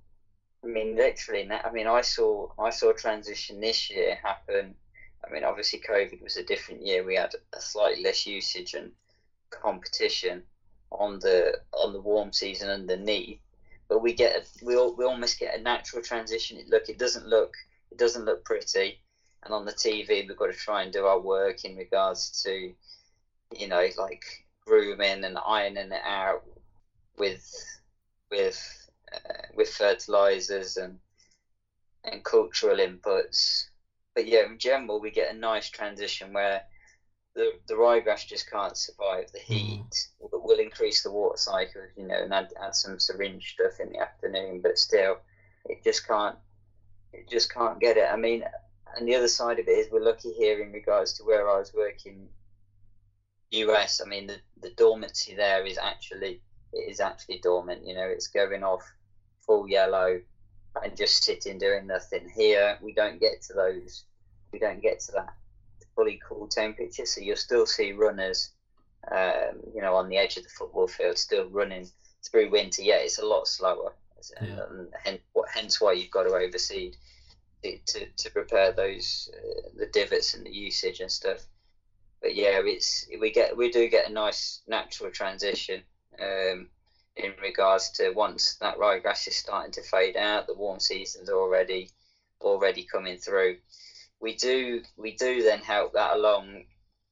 [0.64, 1.50] I mean literally.
[1.50, 4.76] I mean I saw I saw transition this year happen
[5.26, 7.04] I mean, obviously, COVID was a different year.
[7.04, 8.92] We had a slightly less usage and
[9.50, 10.44] competition
[10.92, 13.40] on the on the warm season underneath,
[13.88, 16.58] but we get a, we we almost get a natural transition.
[16.58, 17.54] It, look, it doesn't look
[17.92, 19.00] it doesn't look pretty,
[19.44, 22.74] and on the TV we've got to try and do our work in regards to,
[23.56, 24.24] you know, like
[24.66, 26.44] grooming and ironing it out
[27.18, 27.52] with
[28.32, 31.00] with uh, with fertilizers and
[32.06, 33.69] and cultural inputs
[34.16, 36.64] but yeah, in general, we get a nice transition where
[37.36, 40.08] the the ryegrass just can't survive the heat.
[40.22, 40.30] Mm.
[40.32, 44.00] We'll increase the water cycle, you know, and add, add some syringe stuff in the
[44.00, 45.18] afternoon, but still,
[45.66, 46.38] it just can't
[47.14, 48.08] it just can't get it.
[48.12, 48.44] I mean,
[48.96, 51.60] and the other side of it is we're lucky here in regards to where I
[51.60, 52.28] was working.
[53.52, 56.42] US, I mean, the, the dormancy there is actually
[56.74, 57.86] it is actually dormant.
[57.86, 58.84] You know, it's going off
[59.46, 60.22] full yellow
[60.84, 62.30] and just sitting doing nothing.
[62.36, 64.06] Here, we don't get to those
[64.52, 65.34] we don't get to that
[65.96, 67.06] fully cool temperature.
[67.06, 68.52] So you'll still see runners,
[69.12, 71.88] um, you know, on the edge of the football field, still running
[72.30, 72.82] through winter.
[72.82, 73.94] Yeah, it's a lot slower,
[74.42, 74.60] yeah.
[74.70, 75.22] and hence,
[75.54, 76.96] hence why you've got to overseed
[77.64, 81.46] to, to prepare those uh, the divots and the usage and stuff.
[82.22, 85.82] But yeah, it's we get we do get a nice natural transition.
[86.20, 86.70] Um,
[87.20, 91.90] in regards to once that ryegrass is starting to fade out, the warm season's already
[92.42, 93.58] already coming through
[94.20, 96.64] we do we do then help that along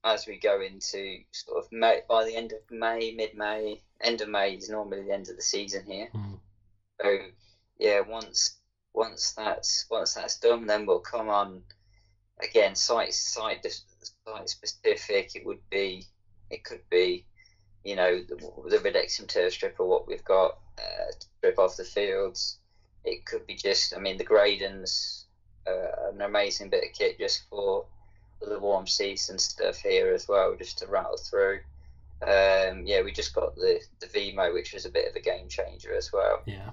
[0.04, 4.22] as we go into sort of May, by the end of May, mid May, end
[4.22, 6.08] of May is normally the end of the season here.
[6.14, 6.40] Mm.
[7.02, 7.18] So
[7.80, 8.58] yeah, once
[8.94, 11.62] once that's once that's done, then we'll come on
[12.42, 15.36] again site site site specific.
[15.36, 16.06] It would be
[16.50, 17.26] it could be
[17.84, 18.36] you know the,
[18.70, 22.58] the Redexim turf strip or what we've got uh, strip off the fields.
[23.04, 25.26] It could be just I mean the Gradens
[25.68, 27.86] uh, an amazing bit of kit just for,
[28.40, 31.60] for the warm season stuff here as well, just to rattle through.
[32.22, 35.48] Um, yeah, we just got the the Vimo, which was a bit of a game
[35.50, 36.42] changer as well.
[36.46, 36.72] Yeah,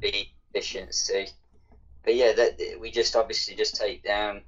[0.00, 1.28] the efficiency,
[2.04, 4.40] but yeah, that we just obviously just take down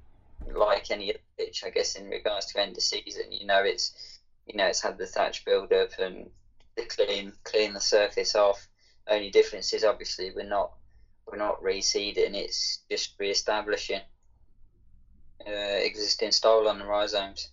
[0.51, 3.31] like any other pitch, I guess, in regards to end of season.
[3.31, 4.12] You know, it's
[4.45, 6.29] you know it's had the thatch build up and
[6.75, 8.67] the clean clean the surface off.
[9.07, 10.71] Only difference is obviously we're not
[11.27, 14.01] we're not reseeding, it's just re-establishing
[15.47, 17.49] uh, existing style on the rhizomes.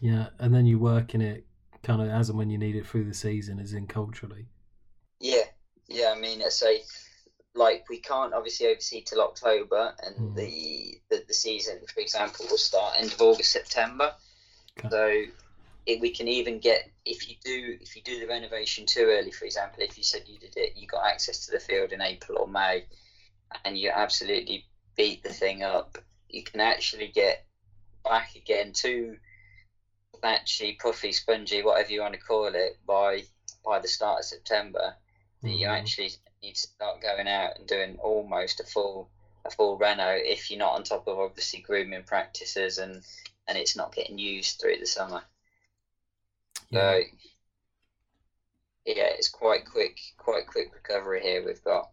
[0.00, 1.46] Yeah, and then you work in it
[1.82, 4.46] kind of as and when you need it through the season, as in culturally.
[5.20, 5.44] Yeah,
[5.88, 6.12] yeah.
[6.16, 6.82] I mean, I say
[7.54, 10.34] like we can't obviously overseed till October, and mm.
[10.36, 14.12] the, the, the season, for example, will start end of August, September.
[14.78, 14.88] Okay.
[14.90, 15.22] So
[15.86, 19.30] it, we can even get if you do if you do the renovation too early,
[19.30, 22.00] for example, if you said you did it, you got access to the field in
[22.00, 22.84] April or May,
[23.64, 24.66] and you absolutely
[24.96, 27.44] beat the thing up, you can actually get
[28.04, 29.16] back again to
[30.22, 33.24] patchy, puffy, spongy, whatever you want to call it, by
[33.64, 34.94] by the start of September.
[35.42, 35.74] That you mm-hmm.
[35.74, 36.10] actually
[36.42, 39.10] need to start going out and doing almost a full
[39.44, 43.02] a full reno if you're not on top of obviously grooming practices and
[43.48, 45.22] and it's not getting used through the summer.
[46.72, 46.80] Yeah.
[46.80, 47.02] So
[48.86, 51.90] yeah, it's quite quick, quite quick recovery here we've got.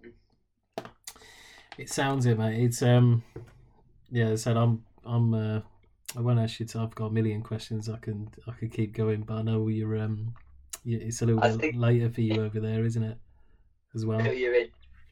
[1.78, 2.64] It sounds it, mate.
[2.64, 3.24] It's um,
[4.12, 4.32] yeah.
[4.32, 5.62] I said I'm I'm uh,
[6.18, 6.80] I won't ask you to.
[6.80, 7.90] I've got a million questions.
[7.90, 10.34] I can I can keep going, but I know you're um,
[10.84, 13.18] yeah, it's a little I bit think- later for you over there, isn't it?
[13.96, 14.22] As well.
[14.22, 14.68] You're in,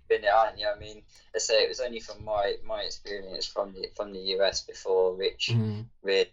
[0.10, 0.68] in it, aren't you?
[0.68, 1.02] I mean,
[1.36, 5.16] I say it was only from my my experience from the from the US before,
[5.16, 5.86] which Mm.
[6.02, 6.26] really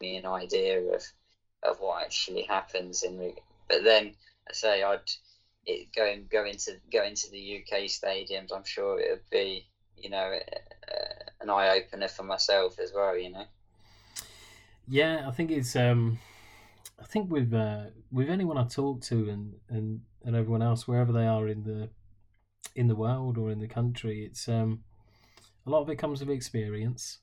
[0.00, 1.02] gave me an idea of
[1.62, 3.18] of what actually happens in.
[3.18, 4.14] re- But then
[4.48, 5.10] I say I'd
[5.64, 8.54] it going go into go into the UK stadiums.
[8.54, 13.16] I'm sure it would be you know uh, an eye opener for myself as well.
[13.16, 13.44] You know.
[14.88, 16.18] Yeah, I think it's um,
[17.00, 21.12] I think with uh, with anyone I talk to and and and everyone else wherever
[21.12, 21.90] they are in the
[22.74, 24.82] in the world or in the country, it's um,
[25.66, 27.18] a lot of it comes with experience.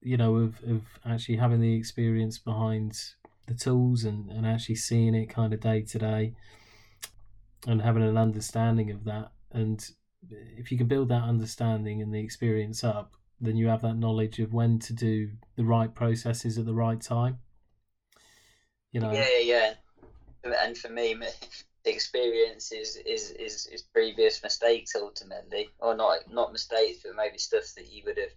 [0.00, 2.98] You know, of of actually having the experience behind
[3.46, 6.34] the tools and and actually seeing it kind of day to day,
[7.66, 9.32] and having an understanding of that.
[9.52, 9.84] And
[10.30, 14.38] if you can build that understanding and the experience up, then you have that knowledge
[14.38, 17.38] of when to do the right processes at the right time.
[18.92, 19.74] You know, Yeah, yeah.
[20.44, 21.16] And for me,
[21.84, 27.74] experience is, is, is, is previous mistakes ultimately, or not not mistakes, but maybe stuff
[27.76, 28.32] that you would have,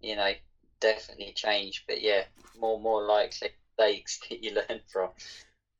[0.00, 0.32] you know,
[0.80, 1.84] definitely changed.
[1.88, 2.24] But yeah,
[2.58, 5.10] more more likely mistakes that you learn from.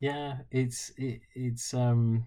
[0.00, 2.24] yeah, it's it, it's um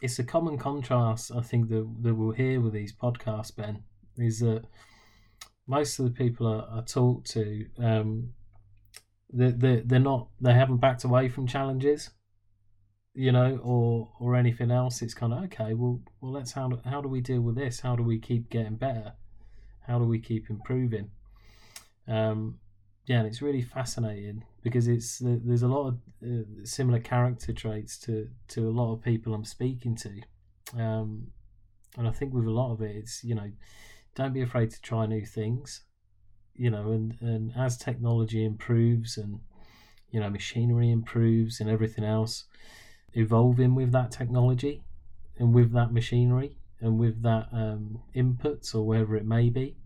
[0.00, 3.82] it's a common contrast I think that that we'll hear with these podcasts, Ben,
[4.16, 4.64] is that
[5.66, 8.34] most of the people I, I talk to, um,
[9.32, 12.10] they they they're not they haven't backed away from challenges,
[13.14, 15.02] you know, or or anything else.
[15.02, 15.74] It's kind of okay.
[15.74, 17.80] Well, well, let's how how do we deal with this?
[17.80, 19.12] How do we keep getting better?
[19.86, 21.10] How do we keep improving?
[22.08, 22.58] Um,
[23.06, 27.98] yeah, and it's really fascinating because it's there's a lot of uh, similar character traits
[27.98, 31.26] to to a lot of people I'm speaking to, um,
[31.96, 33.50] and I think with a lot of it, it's you know,
[34.14, 35.82] don't be afraid to try new things,
[36.54, 39.40] you know, and and as technology improves and
[40.10, 42.44] you know machinery improves and everything else,
[43.14, 44.84] evolving with that technology
[45.38, 49.76] and with that machinery and with that um, inputs or wherever it may be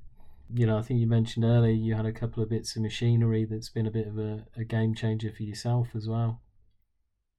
[0.53, 3.45] you know, I think you mentioned earlier you had a couple of bits of machinery
[3.45, 6.41] that's been a bit of a, a game changer for yourself as well.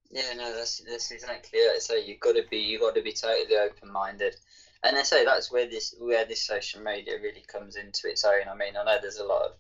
[0.09, 1.81] Yeah, no, that's that's exactly it.
[1.81, 4.35] So you've got to be you've got to be totally open minded,
[4.83, 8.47] and I say that's where this where this social media really comes into its own.
[8.49, 9.51] I mean, I know there's a lot of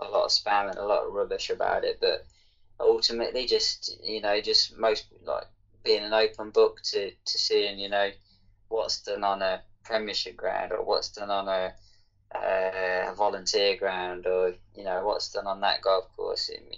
[0.00, 2.26] a lot of spam and a lot of rubbish about it, but
[2.78, 5.46] ultimately, just you know, just most like
[5.84, 8.10] being an open book to to seeing you know
[8.68, 11.72] what's done on a Premiership ground or what's done on a
[12.34, 16.48] uh, volunteer ground or you know what's done on that golf course.
[16.48, 16.76] It,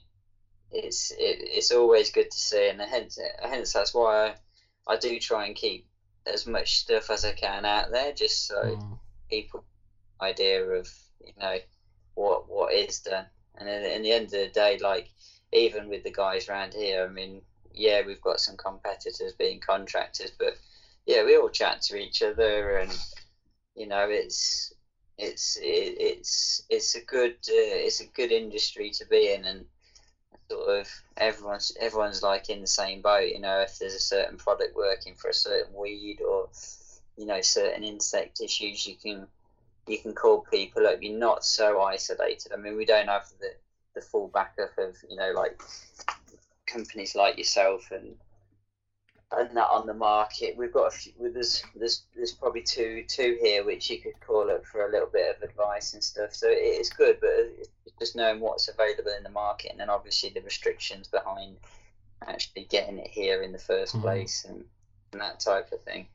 [0.70, 5.18] it's it, it's always good to see, and hence hence that's why I, I do
[5.18, 5.84] try and keep
[6.26, 8.98] as much stuff as I can out there, just so Mm.
[9.28, 9.64] people
[10.22, 10.88] idea of
[11.24, 11.58] you know
[12.14, 13.26] what what is done.
[13.56, 15.06] And in, in the end of the day, like
[15.52, 20.32] even with the guys around here, I mean, yeah, we've got some competitors being contractors,
[20.38, 20.54] but
[21.06, 22.92] yeah, we all chat to each other, and
[23.74, 24.69] you know, it's
[25.20, 29.64] it's it, it's it's a good uh, it's a good industry to be in, and
[30.50, 33.28] sort of everyone's everyone's like in the same boat.
[33.28, 36.48] You know, if there's a certain product working for a certain weed or
[37.16, 39.26] you know certain insect issues, you can
[39.86, 41.02] you can call people up.
[41.02, 42.52] You're not so isolated.
[42.52, 43.52] I mean, we don't have the
[43.94, 45.60] the full backup of you know like
[46.66, 48.16] companies like yourself and
[49.32, 50.56] and that on the market.
[50.56, 54.50] We've got a few, there's there's there's probably two two here which you could call
[54.50, 56.34] up for a little bit of advice and stuff.
[56.34, 57.68] So it is good, but it's
[57.98, 61.56] just knowing what's available in the market and then obviously the restrictions behind
[62.26, 64.02] actually getting it here in the first Mhm.
[64.02, 64.64] place and,
[65.12, 66.06] and that type of thing.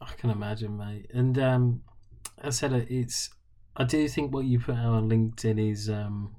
[0.00, 1.10] I can imagine, mate.
[1.12, 1.82] And um,
[2.42, 3.30] I said it's.
[3.78, 6.34] I do think what you put out on LinkedIn is um,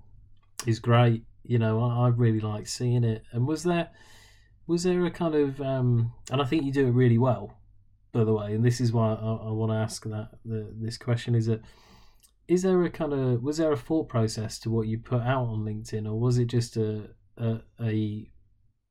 [0.66, 1.24] is great.
[1.43, 3.24] You know, I, I really like seeing it.
[3.32, 3.89] And was there
[4.68, 7.57] was there a kind of um, and I think you do it really well,
[8.11, 8.53] by the way.
[8.53, 11.61] And this is why I, I want to ask that the, this question is that
[12.47, 15.47] is there a kind of was there a thought process to what you put out
[15.47, 18.30] on LinkedIn, or was it just a a, a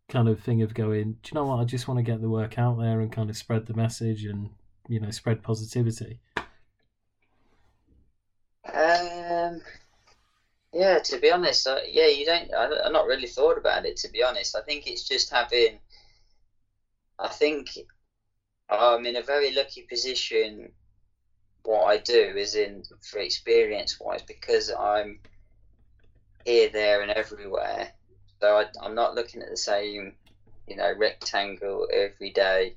[0.08, 1.60] kind of thing of going, do you know what?
[1.60, 4.24] I just want to get the work out there and kind of spread the message
[4.24, 4.50] and
[4.88, 6.20] you know spread positivity.
[8.72, 9.60] Um,
[10.76, 12.52] yeah, to be honest, uh, yeah, you don't.
[12.52, 13.96] I, I've not really thought about it.
[13.98, 15.78] To be honest, I think it's just having.
[17.18, 17.78] I think
[18.68, 20.72] I'm in a very lucky position.
[21.62, 25.18] What I do is in for experience wise because I'm
[26.44, 27.88] here, there, and everywhere.
[28.40, 30.12] So I, I'm not looking at the same,
[30.68, 32.74] you know, rectangle every day,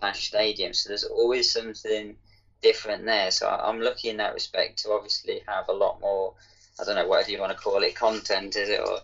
[0.00, 0.72] slash stadium.
[0.72, 2.16] So there's always something
[2.60, 3.30] different there.
[3.30, 6.34] So I'm lucky in that respect to obviously have a lot more.
[6.80, 8.80] I don't know whatever you want to call it, content is it?
[8.80, 8.98] Or,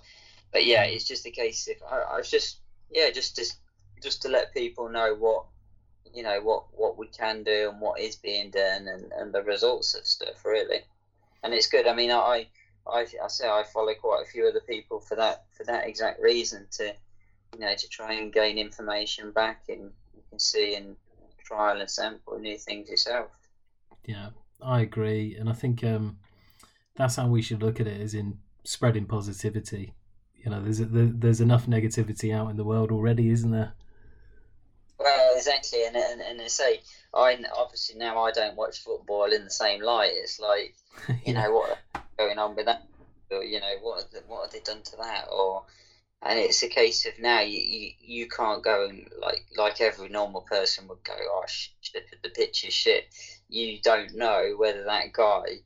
[0.52, 2.58] but yeah, it's just a case of I, I was just
[2.90, 3.58] yeah, just just
[4.02, 5.44] just to let people know what
[6.14, 9.42] you know what what we can do and what is being done and, and the
[9.42, 10.80] results of stuff really.
[11.42, 11.86] And it's good.
[11.86, 12.46] I mean, I
[12.86, 16.20] I I say I follow quite a few other people for that for that exact
[16.20, 16.94] reason to
[17.54, 20.96] you know to try and gain information back and you can see and
[21.44, 23.30] trial and sample new things yourself.
[24.04, 24.30] Yeah,
[24.62, 26.18] I agree, and I think um,
[26.96, 29.94] that's how we should look at it: is in spreading positivity.
[30.34, 33.72] You know, there's there's enough negativity out in the world already, isn't there?
[34.98, 36.80] Well, exactly, and and, and I say,
[37.14, 40.12] I obviously now I don't watch football in the same light.
[40.14, 40.74] It's like,
[41.08, 41.42] you yeah.
[41.42, 41.78] know, what
[42.18, 42.86] going on with that?
[43.30, 45.26] Or, you know, what have they, what have they done to that?
[45.30, 45.64] Or
[46.22, 50.08] and it's a case of now you, you, you can't go and like like every
[50.08, 53.06] normal person would go, oh shit, the pitch is shit.
[53.48, 55.60] You don't know whether that guy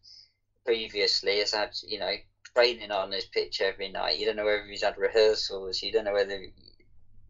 [0.64, 2.14] previously has had you know
[2.54, 4.18] training on his pitch every night.
[4.18, 5.82] You don't know whether he's had rehearsals.
[5.82, 6.40] You don't know whether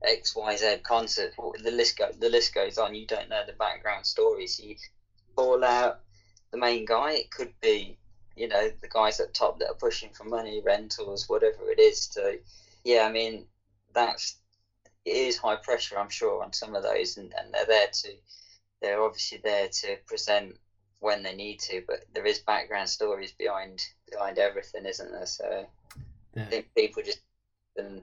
[0.02, 1.34] X Y Z concert.
[1.62, 2.94] The list go the list goes on.
[2.94, 4.58] You don't know the background stories.
[4.58, 4.76] You
[5.36, 6.00] call out
[6.50, 7.12] the main guy.
[7.12, 7.96] It could be
[8.36, 12.06] you know the guys at top that are pushing for money, rentals, whatever it is
[12.08, 12.38] to
[12.84, 13.46] yeah, I mean,
[13.92, 14.36] that's
[15.04, 18.08] it is high pressure, I'm sure, on some of those, and, and they're there to
[18.80, 20.56] they're obviously there to present
[21.00, 25.26] when they need to, but there is background stories behind behind everything, isn't there?
[25.26, 25.66] So
[26.34, 26.42] yeah.
[26.42, 27.22] I think people just
[27.76, 28.02] and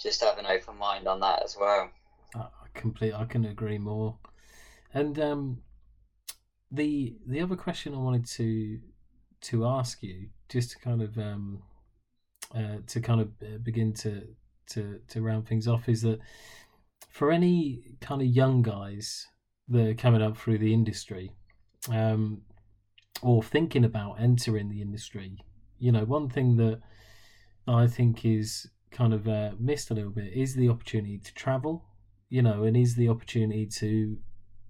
[0.00, 1.90] just have an open mind on that as well.
[2.34, 3.12] I complete.
[3.12, 4.16] I can agree more.
[4.94, 5.58] And um,
[6.70, 8.78] the the other question I wanted to
[9.40, 11.62] to ask you, just to kind of um,
[12.54, 14.22] uh, to kind of uh, begin to
[14.70, 16.20] to to round things off is that
[17.08, 19.26] for any kind of young guys
[19.68, 21.32] that are coming up through the industry
[21.90, 22.42] um,
[23.22, 25.38] or thinking about entering the industry,
[25.78, 26.80] you know, one thing that
[27.66, 31.84] I think is kind of uh, missed a little bit is the opportunity to travel,
[32.30, 34.16] you know, and is the opportunity to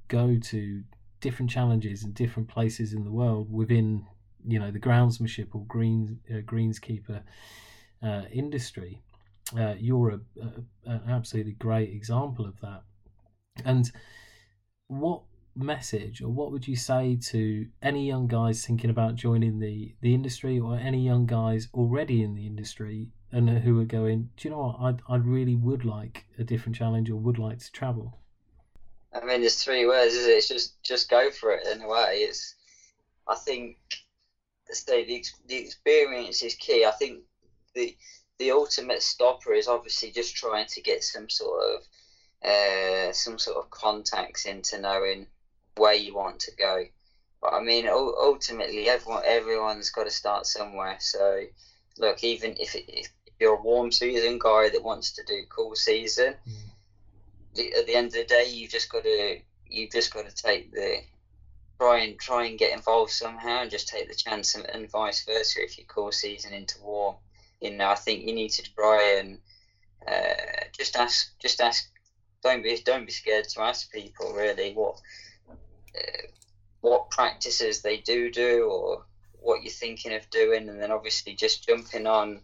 [0.08, 0.82] go to
[1.20, 4.06] different challenges and different places in the world within,
[4.46, 7.22] you know, the groundsmanship or green uh, greenskeeper
[8.02, 9.00] uh, industry.
[9.58, 12.82] Uh, you're a, a, an absolutely great example of that.
[13.64, 13.90] And
[14.88, 15.22] what
[15.58, 20.14] message or what would you say to any young guys thinking about joining the, the
[20.14, 24.54] industry or any young guys already in the industry and who are going, do you
[24.54, 28.18] know what, I, I really would like a different challenge or would like to travel?
[29.12, 30.30] I mean, there's three words, is it?
[30.30, 32.20] It's just, just go for it in a way.
[32.20, 32.54] It's,
[33.26, 33.76] I think,
[34.70, 36.84] say the, the experience is key.
[36.84, 37.20] I think
[37.74, 37.96] the
[38.38, 43.56] the ultimate stopper is obviously just trying to get some sort of uh, some sort
[43.56, 45.26] of contacts into knowing
[45.78, 46.84] where you want to go.
[47.40, 50.96] But I mean, ultimately, everyone everyone's got to start somewhere.
[50.98, 51.44] So,
[51.98, 53.08] look, even if, it, if
[53.38, 57.78] you're a warm season guy that wants to do cool season, mm.
[57.78, 60.72] at the end of the day, you've just got to you've just got to take
[60.72, 60.98] the
[61.78, 65.24] try and try and get involved somehow, and just take the chance, and, and vice
[65.24, 67.14] versa if you cool season into warm
[67.60, 69.38] you know, I think you need to try and
[70.06, 71.90] uh, just ask, just ask.
[72.42, 75.00] Don't be, don't be scared to ask people really what,
[76.80, 79.04] what practices they do do or
[79.40, 82.40] what you're thinking of doing, and then obviously just jumping on,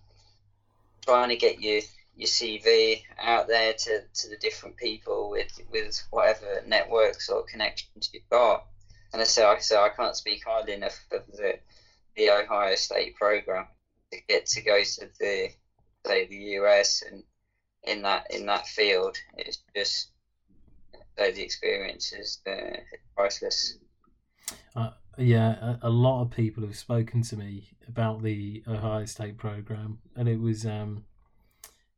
[1.05, 1.81] trying to get your
[2.17, 8.11] your CV out there to, to the different people with with whatever networks or connections
[8.13, 8.67] you've got.
[9.13, 11.59] And I say I say I can't speak highly enough of the
[12.17, 13.67] the Ohio State program
[14.13, 15.51] to get to go to the
[16.07, 17.25] say the US and
[17.83, 20.09] in that in that field, it's just
[21.17, 22.79] so the experience is uh,
[23.17, 23.79] priceless.
[24.75, 29.37] Uh, yeah, a, a, lot of people have spoken to me about the Ohio State
[29.37, 31.05] program, and it was um,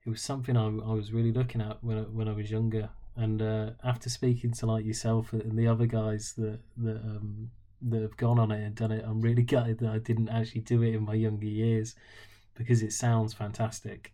[0.05, 2.91] it was something I, I was really looking at when I, when I was younger.
[3.19, 7.51] And uh, after speaking to like yourself and the other guys that that um,
[7.83, 9.05] that have gone on it and done it.
[9.07, 11.95] I'm really gutted that I didn't actually do it in my younger years
[12.55, 14.13] because it sounds fantastic.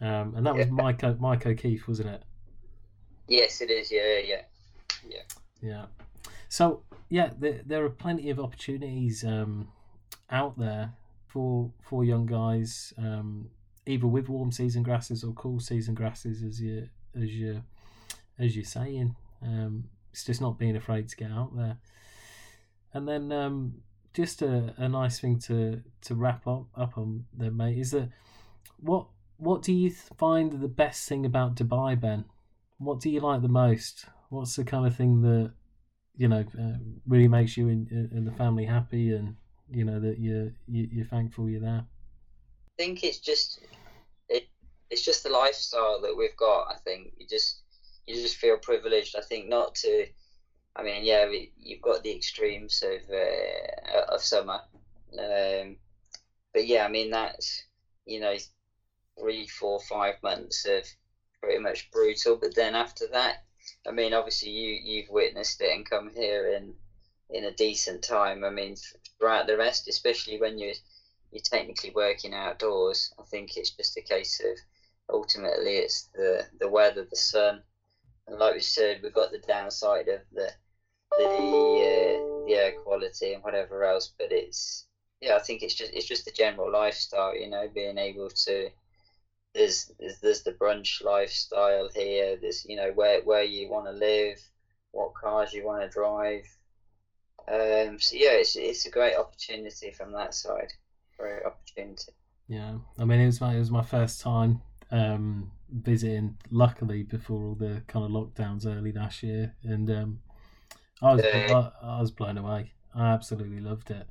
[0.00, 2.22] Um, and that was Mike Mike O'Keefe, wasn't it?
[3.28, 3.90] Yes, it is.
[3.90, 4.42] Yeah, yeah,
[5.08, 5.22] yeah.
[5.60, 5.86] Yeah.
[6.48, 9.68] So yeah, there, there are plenty of opportunities um,
[10.30, 10.92] out there
[11.26, 13.50] for for young guys, um,
[13.86, 17.62] either with warm season grasses or cool season grasses, as you as you
[18.38, 19.16] as you're saying.
[19.42, 21.76] Um, it's just not being afraid to get out there.
[22.94, 23.82] And then um,
[24.14, 28.08] just a, a nice thing to to wrap up up on there, mate, is that
[28.80, 29.06] what
[29.36, 32.24] what do you find the best thing about Dubai, Ben?
[32.78, 34.06] What do you like the most?
[34.28, 35.52] What's the kind of thing that
[36.16, 39.36] you know uh, really makes you and, and the family happy, and
[39.70, 41.84] you know that you're you, you're thankful you're there?
[41.84, 43.60] I think it's just
[44.28, 44.48] it,
[44.90, 46.68] it's just the lifestyle that we've got.
[46.70, 47.62] I think you just
[48.06, 49.16] you just feel privileged.
[49.16, 50.06] I think not to.
[50.78, 51.26] I mean, yeah,
[51.58, 54.60] you've got the extremes of uh, of summer,
[55.18, 55.76] um,
[56.52, 57.64] but yeah, I mean that's
[58.04, 58.36] you know
[59.18, 60.84] three, four, five months of
[61.46, 62.36] pretty much brutal.
[62.36, 63.44] But then after that,
[63.86, 66.74] I mean, obviously you you've witnessed it and come here in
[67.30, 68.44] in a decent time.
[68.44, 68.74] I mean,
[69.18, 70.74] throughout the rest, especially when you're
[71.30, 74.58] you're technically working outdoors, I think it's just a case of
[75.08, 77.62] ultimately it's the the weather, the sun,
[78.26, 80.50] and like we said, we've got the downside of the
[81.18, 84.12] the uh, the air quality and whatever else.
[84.18, 84.86] But it's
[85.20, 88.70] yeah, I think it's just it's just the general lifestyle, you know, being able to
[89.56, 92.36] there's, there's there's the brunch lifestyle here.
[92.40, 94.40] There's you know where where you want to live,
[94.92, 96.44] what cars you want to drive.
[97.48, 100.72] Um, so yeah, it's it's a great opportunity from that side.
[101.18, 102.12] Great opportunity.
[102.48, 106.36] Yeah, I mean it was my it was my first time um, visiting.
[106.50, 110.18] Luckily, before all the kind of lockdowns early last year, and um,
[111.02, 111.24] I was.
[111.24, 112.72] I, I was blown away.
[112.94, 114.06] I absolutely loved it,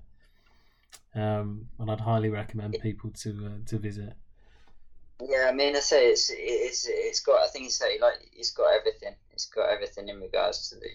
[1.15, 4.13] um, and I'd highly recommend people to uh, to visit.
[5.21, 7.41] Yeah, I mean, I say it's it's it's got.
[7.43, 9.15] I think say like it's got everything.
[9.31, 10.89] It's got everything in regards to the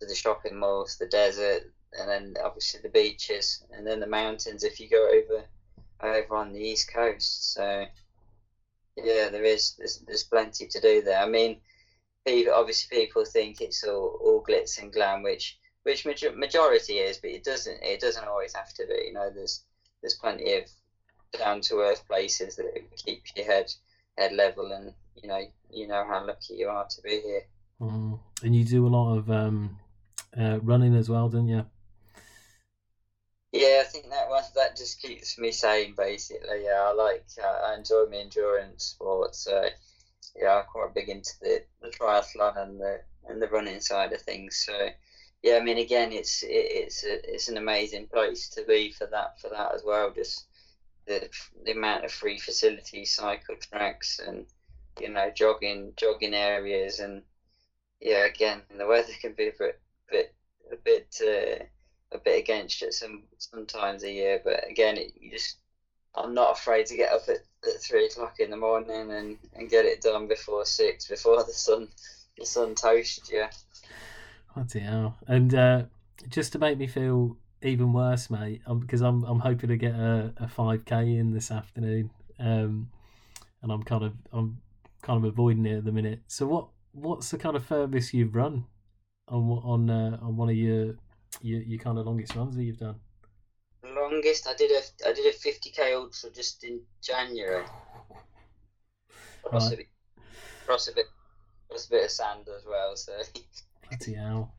[0.00, 4.62] to the shopping malls, the desert, and then obviously the beaches, and then the mountains.
[4.64, 5.44] If you go over
[6.02, 7.86] over on the east coast, so
[8.96, 11.20] yeah, there is there's there's plenty to do there.
[11.20, 11.56] I mean,
[12.26, 17.18] people obviously people think it's all all glitz and glam, which which major- majority is,
[17.18, 19.04] but it doesn't it doesn't always have to be.
[19.06, 19.62] You know, there's
[20.02, 20.64] there's plenty of
[21.36, 23.72] down to earth places that keep your head
[24.16, 27.42] head level, and you know you know how lucky you are to be here.
[27.80, 28.18] Mm.
[28.42, 29.78] And you do a lot of um,
[30.38, 31.64] uh, running as well, don't you?
[33.52, 35.94] Yeah, I think that one that just keeps me sane.
[35.96, 39.38] Basically, yeah, I like uh, I enjoy my endurance sports.
[39.44, 39.68] So
[40.36, 44.20] yeah, I'm quite big into the, the triathlon and the and the running side of
[44.20, 44.64] things.
[44.66, 44.90] So
[45.42, 49.06] yeah, I mean, again, it's it, it's a, it's an amazing place to be for
[49.06, 50.10] that for that as well.
[50.10, 50.46] Just
[51.08, 51.28] the
[51.64, 54.46] the amount of free facilities, cycle tracks, and
[55.00, 57.22] you know jogging jogging areas, and
[58.00, 59.80] yeah, again, the weather can be a bit
[60.10, 60.34] bit
[60.72, 61.20] a bit.
[61.20, 61.64] Uh,
[62.12, 65.58] a bit against it some sometimes a year, but again, it, you just
[66.14, 69.70] I'm not afraid to get up at, at three o'clock in the morning and, and
[69.70, 71.88] get it done before six, before the sun
[72.38, 73.46] the sun toasts you.
[74.54, 75.16] Bloody hell!
[75.26, 75.82] And uh,
[76.28, 79.94] just to make me feel even worse, mate, um, because I'm I'm hoping to get
[79.94, 82.90] a, a 5k in this afternoon, um,
[83.62, 84.58] and I'm kind of I'm
[85.02, 86.20] kind of avoiding it at the minute.
[86.28, 88.64] So what what's the kind of furthest you've run
[89.28, 90.94] on on uh, on one of your,
[91.42, 92.96] your your kind of longest runs that you've done?
[93.84, 97.64] Longest I did a I did a 50k ultra just in January.
[99.44, 99.86] Cross a bit,
[100.66, 101.06] cross a bit,
[101.68, 102.96] cross a bit of sand as well.
[102.96, 103.12] So
[103.88, 104.52] Bloody hell!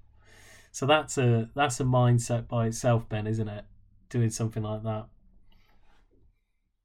[0.71, 3.65] So that's a that's a mindset by itself, Ben, isn't it?
[4.09, 5.07] Doing something like that.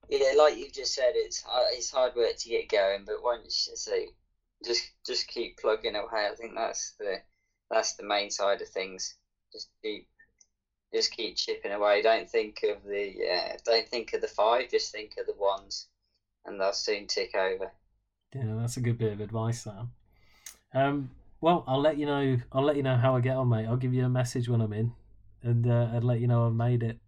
[0.08, 3.76] yeah, like you've just said, it's it's hard work to get going, but once you
[3.76, 4.08] say
[4.64, 7.20] just just keep plugging away, I think that's the
[7.70, 9.16] that's the main side of things.
[9.52, 10.08] Just keep
[10.92, 12.02] just keep chipping away.
[12.02, 15.88] Don't think of the uh, don't think of the five, just think of the ones,
[16.46, 17.72] and they'll soon tick over.
[18.34, 19.92] Yeah, that's a good bit of advice, Sam.
[20.72, 21.10] Um,
[21.44, 22.38] well, I'll let you know.
[22.52, 23.66] I'll let you know how I get on, mate.
[23.66, 24.92] I'll give you a message when I'm in,
[25.42, 26.98] and uh, I'll let you know I've made it.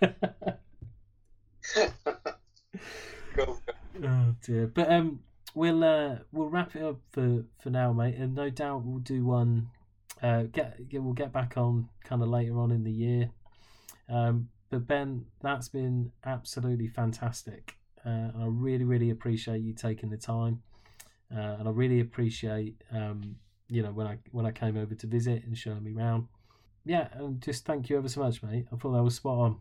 [3.36, 3.60] cool.
[4.02, 5.20] oh dear, but um,
[5.54, 9.26] we'll uh, we'll wrap it up for for now, mate, and no doubt we'll do
[9.26, 9.68] one.
[10.22, 13.28] Uh, get, get we'll get back on kind of later on in the year.
[14.08, 17.76] Um, but Ben, that's been absolutely fantastic.
[18.06, 20.62] Uh, I really, really appreciate you taking the time,
[21.30, 23.36] uh, and I really appreciate um,
[23.70, 26.26] you know when I when I came over to visit and showing me around.
[26.84, 28.66] Yeah, and just thank you ever so much, mate.
[28.72, 29.56] I thought that was spot on.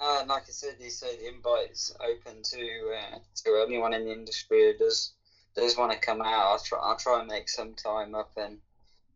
[0.00, 4.12] And like I said, you say the invite's open to uh, to anyone in the
[4.12, 5.12] industry who does
[5.54, 6.46] does want to come out.
[6.46, 8.58] I'll try I'll try and make some time up and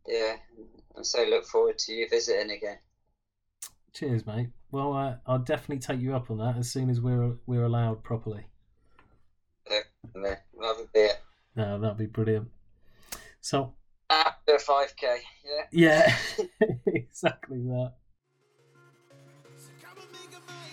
[0.05, 0.35] yeah,
[0.95, 2.77] and so look forward to you visiting again.
[3.93, 4.49] Cheers, mate.
[4.71, 8.03] Well, uh, I'll definitely take you up on that as soon as we're we're allowed
[8.03, 8.45] properly.
[9.69, 11.11] Yeah, love a beer.
[11.55, 12.49] No, that'd be brilliant.
[13.43, 13.73] So
[14.09, 15.65] after five k, yeah.
[15.71, 16.15] Yeah,
[16.87, 17.93] exactly that.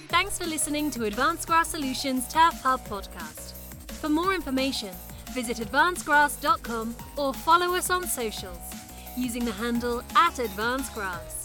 [0.08, 3.54] Thanks for listening to Advanced Grass Solutions Turf Hub podcast.
[4.00, 4.94] For more information,
[5.32, 8.74] visit advancedgrass.com or follow us on socials
[9.16, 11.39] using the handle at advancedgrass.